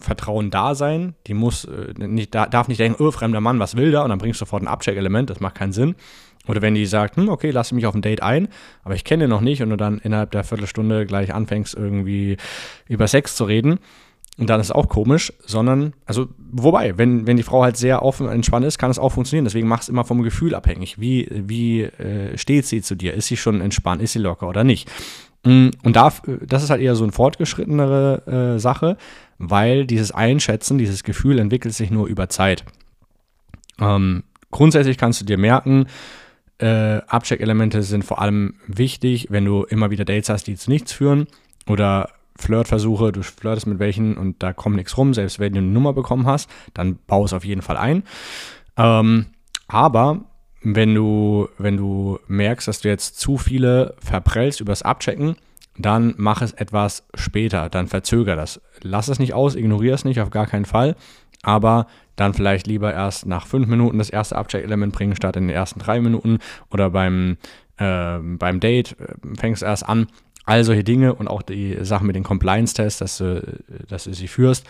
Vertrauen 0.00 0.50
da 0.50 0.74
sein. 0.74 1.14
Die 1.28 1.34
muss 1.34 1.66
äh, 1.66 1.94
nicht, 1.96 2.34
darf 2.34 2.66
nicht 2.66 2.80
denken, 2.80 3.02
oh, 3.02 3.12
fremder 3.12 3.40
Mann, 3.40 3.60
was 3.60 3.76
will 3.76 3.92
der? 3.92 4.02
Und 4.02 4.10
dann 4.10 4.18
bringst 4.18 4.40
du 4.40 4.44
sofort 4.44 4.62
ein 4.62 4.68
Abcheck-Element, 4.68 5.30
das 5.30 5.38
macht 5.38 5.54
keinen 5.54 5.72
Sinn. 5.72 5.94
Oder 6.48 6.62
wenn 6.62 6.74
die 6.74 6.84
sagt, 6.84 7.16
hm, 7.16 7.28
okay, 7.28 7.50
lass 7.50 7.72
mich 7.72 7.86
auf 7.86 7.94
ein 7.94 8.02
Date 8.02 8.22
ein, 8.22 8.48
aber 8.82 8.94
ich 8.94 9.04
kenne 9.04 9.24
den 9.24 9.30
noch 9.30 9.40
nicht 9.40 9.62
und 9.62 9.70
du 9.70 9.76
dann 9.76 9.98
innerhalb 9.98 10.32
der 10.32 10.44
Viertelstunde 10.44 11.06
gleich 11.06 11.32
anfängst, 11.32 11.74
irgendwie 11.74 12.36
über 12.86 13.06
Sex 13.06 13.36
zu 13.36 13.44
reden, 13.44 13.78
und 14.36 14.50
dann 14.50 14.60
ist 14.60 14.66
es 14.66 14.72
auch 14.72 14.88
komisch, 14.88 15.32
sondern, 15.46 15.92
also, 16.06 16.28
wobei, 16.50 16.98
wenn, 16.98 17.26
wenn 17.26 17.36
die 17.36 17.44
Frau 17.44 17.62
halt 17.62 17.76
sehr 17.76 18.02
offen 18.02 18.28
entspannt 18.28 18.66
ist, 18.66 18.78
kann 18.78 18.90
es 18.90 18.98
auch 18.98 19.10
funktionieren. 19.10 19.44
Deswegen 19.44 19.68
mach 19.68 19.82
es 19.82 19.88
immer 19.88 20.04
vom 20.04 20.22
Gefühl 20.22 20.56
abhängig. 20.56 21.00
Wie, 21.00 21.28
wie 21.30 21.82
äh, 21.82 22.36
steht 22.36 22.66
sie 22.66 22.82
zu 22.82 22.96
dir? 22.96 23.14
Ist 23.14 23.28
sie 23.28 23.36
schon 23.36 23.60
entspannt? 23.60 24.02
Ist 24.02 24.12
sie 24.12 24.18
locker 24.18 24.48
oder 24.48 24.64
nicht? 24.64 24.90
Mm, 25.44 25.68
und 25.84 25.94
da, 25.94 26.12
das 26.42 26.64
ist 26.64 26.70
halt 26.70 26.80
eher 26.80 26.96
so 26.96 27.04
eine 27.04 27.12
fortgeschrittenere 27.12 28.54
äh, 28.56 28.58
Sache, 28.58 28.96
weil 29.38 29.86
dieses 29.86 30.10
Einschätzen, 30.10 30.78
dieses 30.78 31.04
Gefühl 31.04 31.38
entwickelt 31.38 31.74
sich 31.74 31.92
nur 31.92 32.08
über 32.08 32.28
Zeit. 32.28 32.64
Ähm, 33.78 34.24
grundsätzlich 34.50 34.98
kannst 34.98 35.20
du 35.20 35.24
dir 35.24 35.38
merken, 35.38 35.86
äh, 36.58 37.00
Abcheck-Elemente 37.06 37.82
sind 37.82 38.04
vor 38.04 38.20
allem 38.20 38.54
wichtig, 38.66 39.28
wenn 39.30 39.44
du 39.44 39.62
immer 39.62 39.90
wieder 39.90 40.04
Dates 40.04 40.28
hast, 40.28 40.46
die 40.48 40.56
zu 40.56 40.70
nichts 40.70 40.92
führen 40.92 41.26
oder 41.68 42.08
Flirtversuche, 42.36 43.12
du 43.12 43.22
flirtest 43.22 43.66
mit 43.66 43.78
welchen 43.78 44.16
und 44.16 44.42
da 44.42 44.52
kommt 44.52 44.76
nichts 44.76 44.96
rum, 44.96 45.14
selbst 45.14 45.38
wenn 45.38 45.52
du 45.52 45.58
eine 45.58 45.68
Nummer 45.68 45.92
bekommen 45.92 46.26
hast, 46.26 46.50
dann 46.74 46.98
bau 47.06 47.24
es 47.24 47.32
auf 47.32 47.44
jeden 47.44 47.62
Fall 47.62 47.76
ein. 47.76 48.02
Ähm, 48.76 49.26
aber 49.68 50.24
wenn 50.62 50.94
du, 50.94 51.48
wenn 51.58 51.76
du 51.76 52.18
merkst, 52.26 52.66
dass 52.66 52.80
du 52.80 52.88
jetzt 52.88 53.20
zu 53.20 53.36
viele 53.36 53.94
verprellst 53.98 54.60
übers 54.60 54.82
Abchecken, 54.82 55.36
dann 55.76 56.14
mach 56.16 56.40
es 56.42 56.52
etwas 56.52 57.06
später, 57.14 57.68
dann 57.68 57.88
verzöger 57.88 58.36
das. 58.36 58.60
Lass 58.82 59.08
es 59.08 59.18
nicht 59.18 59.34
aus, 59.34 59.56
ignoriere 59.56 59.94
es 59.94 60.04
nicht, 60.04 60.20
auf 60.20 60.30
gar 60.30 60.46
keinen 60.46 60.64
Fall. 60.64 60.96
Aber 61.42 61.86
dann 62.16 62.32
vielleicht 62.32 62.66
lieber 62.66 62.92
erst 62.92 63.26
nach 63.26 63.46
fünf 63.46 63.66
Minuten 63.66 63.98
das 63.98 64.08
erste 64.08 64.36
Abcheck-Element 64.36 64.94
bringen, 64.94 65.16
statt 65.16 65.36
in 65.36 65.48
den 65.48 65.56
ersten 65.56 65.80
drei 65.80 66.00
Minuten. 66.00 66.38
Oder 66.70 66.90
beim, 66.90 67.36
äh, 67.76 68.18
beim 68.18 68.60
Date 68.60 68.96
äh, 69.00 69.36
fängst 69.36 69.62
du 69.62 69.66
erst 69.66 69.86
an, 69.88 70.06
all 70.44 70.64
solche 70.64 70.84
Dinge 70.84 71.14
und 71.14 71.28
auch 71.28 71.42
die 71.42 71.78
Sachen 71.82 72.06
mit 72.06 72.16
den 72.16 72.22
Compliance-Tests, 72.22 72.98
dass 72.98 73.18
du, 73.18 73.62
dass 73.88 74.04
du 74.04 74.12
sie 74.12 74.28
führst, 74.28 74.66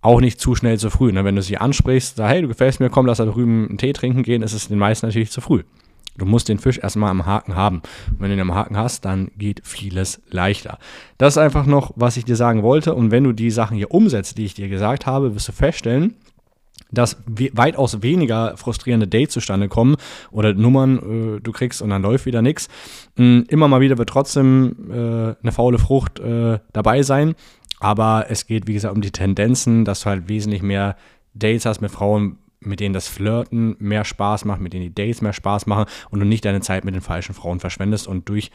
auch 0.00 0.20
nicht 0.20 0.40
zu 0.40 0.54
schnell 0.54 0.78
zu 0.78 0.90
früh. 0.90 1.12
Ne? 1.12 1.24
Wenn 1.24 1.36
du 1.36 1.42
sie 1.42 1.58
ansprichst, 1.58 2.16
sag, 2.16 2.28
hey, 2.28 2.42
du 2.42 2.48
gefällst 2.48 2.80
mir, 2.80 2.90
komm, 2.90 3.06
lass 3.06 3.18
da 3.18 3.24
drüben 3.24 3.68
einen 3.68 3.78
Tee 3.78 3.92
trinken 3.92 4.24
gehen, 4.24 4.42
ist 4.42 4.52
es 4.52 4.68
den 4.68 4.78
meisten 4.78 5.06
natürlich 5.06 5.30
zu 5.30 5.40
früh. 5.40 5.62
Du 6.18 6.26
musst 6.26 6.48
den 6.48 6.58
Fisch 6.58 6.78
erstmal 6.78 7.10
am 7.10 7.24
Haken 7.24 7.54
haben. 7.54 7.78
Und 8.10 8.20
wenn 8.20 8.28
du 8.28 8.34
ihn 8.34 8.40
am 8.40 8.54
Haken 8.54 8.76
hast, 8.76 9.04
dann 9.04 9.30
geht 9.38 9.62
vieles 9.64 10.20
leichter. 10.28 10.78
Das 11.16 11.34
ist 11.34 11.38
einfach 11.38 11.64
noch, 11.64 11.92
was 11.96 12.18
ich 12.18 12.24
dir 12.24 12.36
sagen 12.36 12.62
wollte. 12.62 12.94
Und 12.94 13.10
wenn 13.10 13.24
du 13.24 13.32
die 13.32 13.50
Sachen 13.50 13.76
hier 13.76 13.92
umsetzt, 13.92 14.36
die 14.36 14.44
ich 14.44 14.54
dir 14.54 14.68
gesagt 14.68 15.06
habe, 15.06 15.34
wirst 15.34 15.48
du 15.48 15.52
feststellen, 15.52 16.16
dass 16.92 17.16
weitaus 17.26 18.02
weniger 18.02 18.56
frustrierende 18.56 19.08
Dates 19.08 19.34
zustande 19.34 19.68
kommen 19.68 19.96
oder 20.30 20.54
Nummern 20.54 21.36
äh, 21.36 21.40
du 21.40 21.52
kriegst 21.52 21.82
und 21.82 21.90
dann 21.90 22.02
läuft 22.02 22.26
wieder 22.26 22.42
nichts. 22.42 22.68
Hm, 23.16 23.46
immer 23.48 23.66
mal 23.66 23.80
wieder 23.80 23.98
wird 23.98 24.10
trotzdem 24.10 24.76
äh, 24.90 24.94
eine 25.42 25.52
faule 25.52 25.78
Frucht 25.78 26.20
äh, 26.20 26.58
dabei 26.72 27.02
sein, 27.02 27.34
aber 27.80 28.26
es 28.28 28.46
geht, 28.46 28.68
wie 28.68 28.74
gesagt, 28.74 28.94
um 28.94 29.00
die 29.00 29.10
Tendenzen, 29.10 29.84
dass 29.84 30.02
du 30.02 30.10
halt 30.10 30.28
wesentlich 30.28 30.62
mehr 30.62 30.96
Dates 31.34 31.66
hast 31.66 31.80
mit 31.80 31.90
Frauen, 31.90 32.38
mit 32.60 32.78
denen 32.78 32.92
das 32.92 33.08
Flirten 33.08 33.74
mehr 33.78 34.04
Spaß 34.04 34.44
macht, 34.44 34.60
mit 34.60 34.72
denen 34.72 34.84
die 34.84 34.94
Dates 34.94 35.20
mehr 35.20 35.32
Spaß 35.32 35.66
machen 35.66 35.86
und 36.10 36.20
du 36.20 36.26
nicht 36.26 36.44
deine 36.44 36.60
Zeit 36.60 36.84
mit 36.84 36.94
den 36.94 37.00
falschen 37.00 37.34
Frauen 37.34 37.58
verschwendest. 37.58 38.06
Und 38.06 38.28
durch 38.28 38.50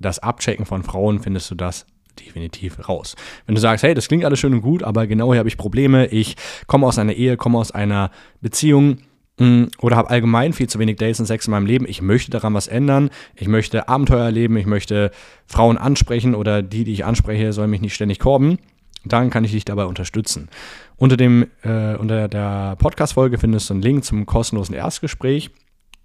das 0.00 0.18
Abchecken 0.18 0.66
von 0.66 0.82
Frauen 0.82 1.20
findest 1.20 1.50
du 1.50 1.54
das 1.54 1.86
definitiv 2.20 2.88
raus. 2.88 3.16
Wenn 3.46 3.54
du 3.54 3.60
sagst, 3.60 3.82
hey, 3.82 3.94
das 3.94 4.08
klingt 4.08 4.24
alles 4.24 4.38
schön 4.38 4.52
und 4.52 4.62
gut, 4.62 4.82
aber 4.82 5.06
genau 5.06 5.32
hier 5.32 5.38
habe 5.38 5.48
ich 5.48 5.56
Probleme, 5.56 6.06
ich 6.06 6.36
komme 6.66 6.86
aus 6.86 6.98
einer 6.98 7.12
Ehe, 7.12 7.36
komme 7.36 7.58
aus 7.58 7.70
einer 7.70 8.10
Beziehung, 8.40 8.98
mm, 9.38 9.64
oder 9.78 9.96
habe 9.96 10.10
allgemein 10.10 10.52
viel 10.52 10.68
zu 10.68 10.78
wenig 10.78 10.96
Dates 10.96 11.20
und 11.20 11.26
Sex 11.26 11.46
in 11.46 11.50
meinem 11.50 11.66
Leben. 11.66 11.86
Ich 11.88 12.02
möchte 12.02 12.30
daran 12.30 12.54
was 12.54 12.68
ändern. 12.68 13.10
Ich 13.34 13.48
möchte 13.48 13.88
Abenteuer 13.88 14.24
erleben. 14.24 14.56
Ich 14.56 14.66
möchte 14.66 15.10
Frauen 15.46 15.78
ansprechen 15.78 16.34
oder 16.34 16.62
die, 16.62 16.84
die 16.84 16.92
ich 16.92 17.04
anspreche, 17.04 17.52
sollen 17.52 17.70
mich 17.70 17.80
nicht 17.80 17.94
ständig 17.94 18.18
korben. 18.18 18.58
Dann 19.04 19.30
kann 19.30 19.44
ich 19.44 19.50
dich 19.50 19.64
dabei 19.64 19.86
unterstützen. 19.86 20.48
Unter, 20.96 21.16
dem, 21.16 21.46
äh, 21.62 21.96
unter 21.96 22.28
der 22.28 22.76
Podcast-Folge 22.76 23.38
findest 23.38 23.68
du 23.68 23.74
einen 23.74 23.82
Link 23.82 24.04
zum 24.04 24.26
kostenlosen 24.26 24.74
Erstgespräch. 24.74 25.50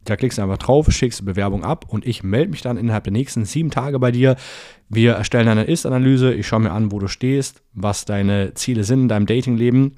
Da 0.08 0.16
klickst 0.16 0.38
du 0.38 0.42
einfach 0.42 0.58
drauf, 0.58 0.90
schickst 0.90 1.26
Bewerbung 1.26 1.66
ab 1.66 1.86
und 1.90 2.08
ich 2.08 2.24
melde 2.24 2.52
mich 2.52 2.62
dann 2.62 2.78
innerhalb 2.78 3.04
der 3.04 3.12
nächsten 3.12 3.44
sieben 3.44 3.72
Tage 3.72 4.00
bei 4.00 4.12
dir. 4.12 4.38
Wir 4.88 5.14
erstellen 5.14 5.50
eine 5.50 5.66
Ist-Analyse. 5.66 6.34
Ich 6.34 6.48
schaue 6.48 6.62
mir 6.62 6.72
an, 6.72 6.94
wo 6.94 7.00
du 7.00 7.08
stehst, 7.08 7.62
was 7.74 8.06
deine 8.06 8.54
Ziele 8.54 8.86
sind 8.86 9.02
in 9.02 9.08
deinem 9.10 9.26
Datingleben. 9.26 9.98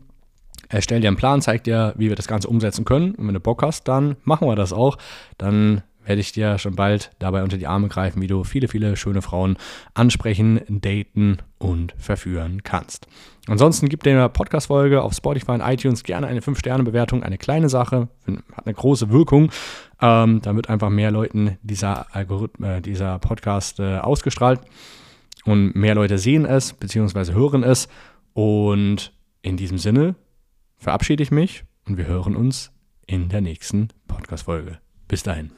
Erstell 0.68 1.02
dir 1.02 1.08
einen 1.08 1.18
Plan, 1.18 1.42
zeig 1.42 1.64
dir, 1.64 1.94
wie 1.96 2.10
wir 2.10 2.16
das 2.16 2.28
Ganze 2.28 2.48
umsetzen 2.48 2.86
können. 2.86 3.14
Und 3.16 3.28
wenn 3.28 3.36
du 3.36 3.40
Bock 3.40 3.62
hast, 3.62 3.88
dann 3.88 4.16
machen 4.24 4.48
wir 4.48 4.56
das 4.56 4.74
auch. 4.74 4.98
Dann 5.38 5.84
werde 6.04 6.22
ich 6.22 6.32
dir 6.32 6.58
schon 6.58 6.76
bald 6.76 7.12
dabei 7.20 7.44
unter 7.44 7.58
die 7.58 7.68
Arme 7.68 7.88
greifen, 7.88 8.20
wie 8.20 8.28
du 8.28 8.44
viele, 8.44 8.68
viele 8.68 8.96
schöne 8.96 9.22
Frauen 9.22 9.58
ansprechen, 9.94 10.62
daten 10.68 11.38
und 11.60 11.94
verführen 12.00 12.64
kannst. 12.64 13.06
Ansonsten 13.48 13.90
gibt 13.90 14.06
der 14.06 14.30
Podcast-Folge 14.30 15.02
auf 15.02 15.14
Spotify 15.14 15.54
und 15.54 15.62
iTunes 15.62 16.04
gerne 16.04 16.28
eine 16.28 16.42
5-Sterne-Bewertung, 16.42 17.24
eine 17.24 17.38
kleine 17.38 17.70
Sache, 17.70 18.10
hat 18.54 18.66
eine 18.66 18.74
große 18.74 19.10
Wirkung. 19.10 19.52
Ähm, 20.02 20.42
da 20.42 20.56
wird 20.56 20.70
einfach 20.70 20.90
mehr 20.90 21.12
Leuten 21.12 21.58
dieser 21.64 22.14
Algorithmus, 22.16 22.70
äh, 22.70 22.82
dieser 22.82 23.20
Podcast 23.20 23.80
äh, 23.80 23.98
ausgestrahlt 23.98 24.62
und 25.46 25.76
mehr 25.76 25.96
Leute 25.96 26.18
sehen 26.18 26.46
es 26.46 26.74
bzw. 26.74 27.34
hören 27.34 27.64
es. 27.64 27.88
Und 28.34 29.14
in 29.42 29.58
diesem 29.58 29.78
Sinne 29.78 30.16
verabschiede 30.78 31.24
ich 31.24 31.32
mich 31.32 31.64
und 31.88 31.98
wir 31.98 32.06
hören 32.06 32.36
uns 32.36 32.72
in 33.08 33.30
der 33.30 33.42
nächsten 33.42 33.90
Podcast-Folge. 34.08 34.80
Bis 35.08 35.24
dahin. 35.24 35.52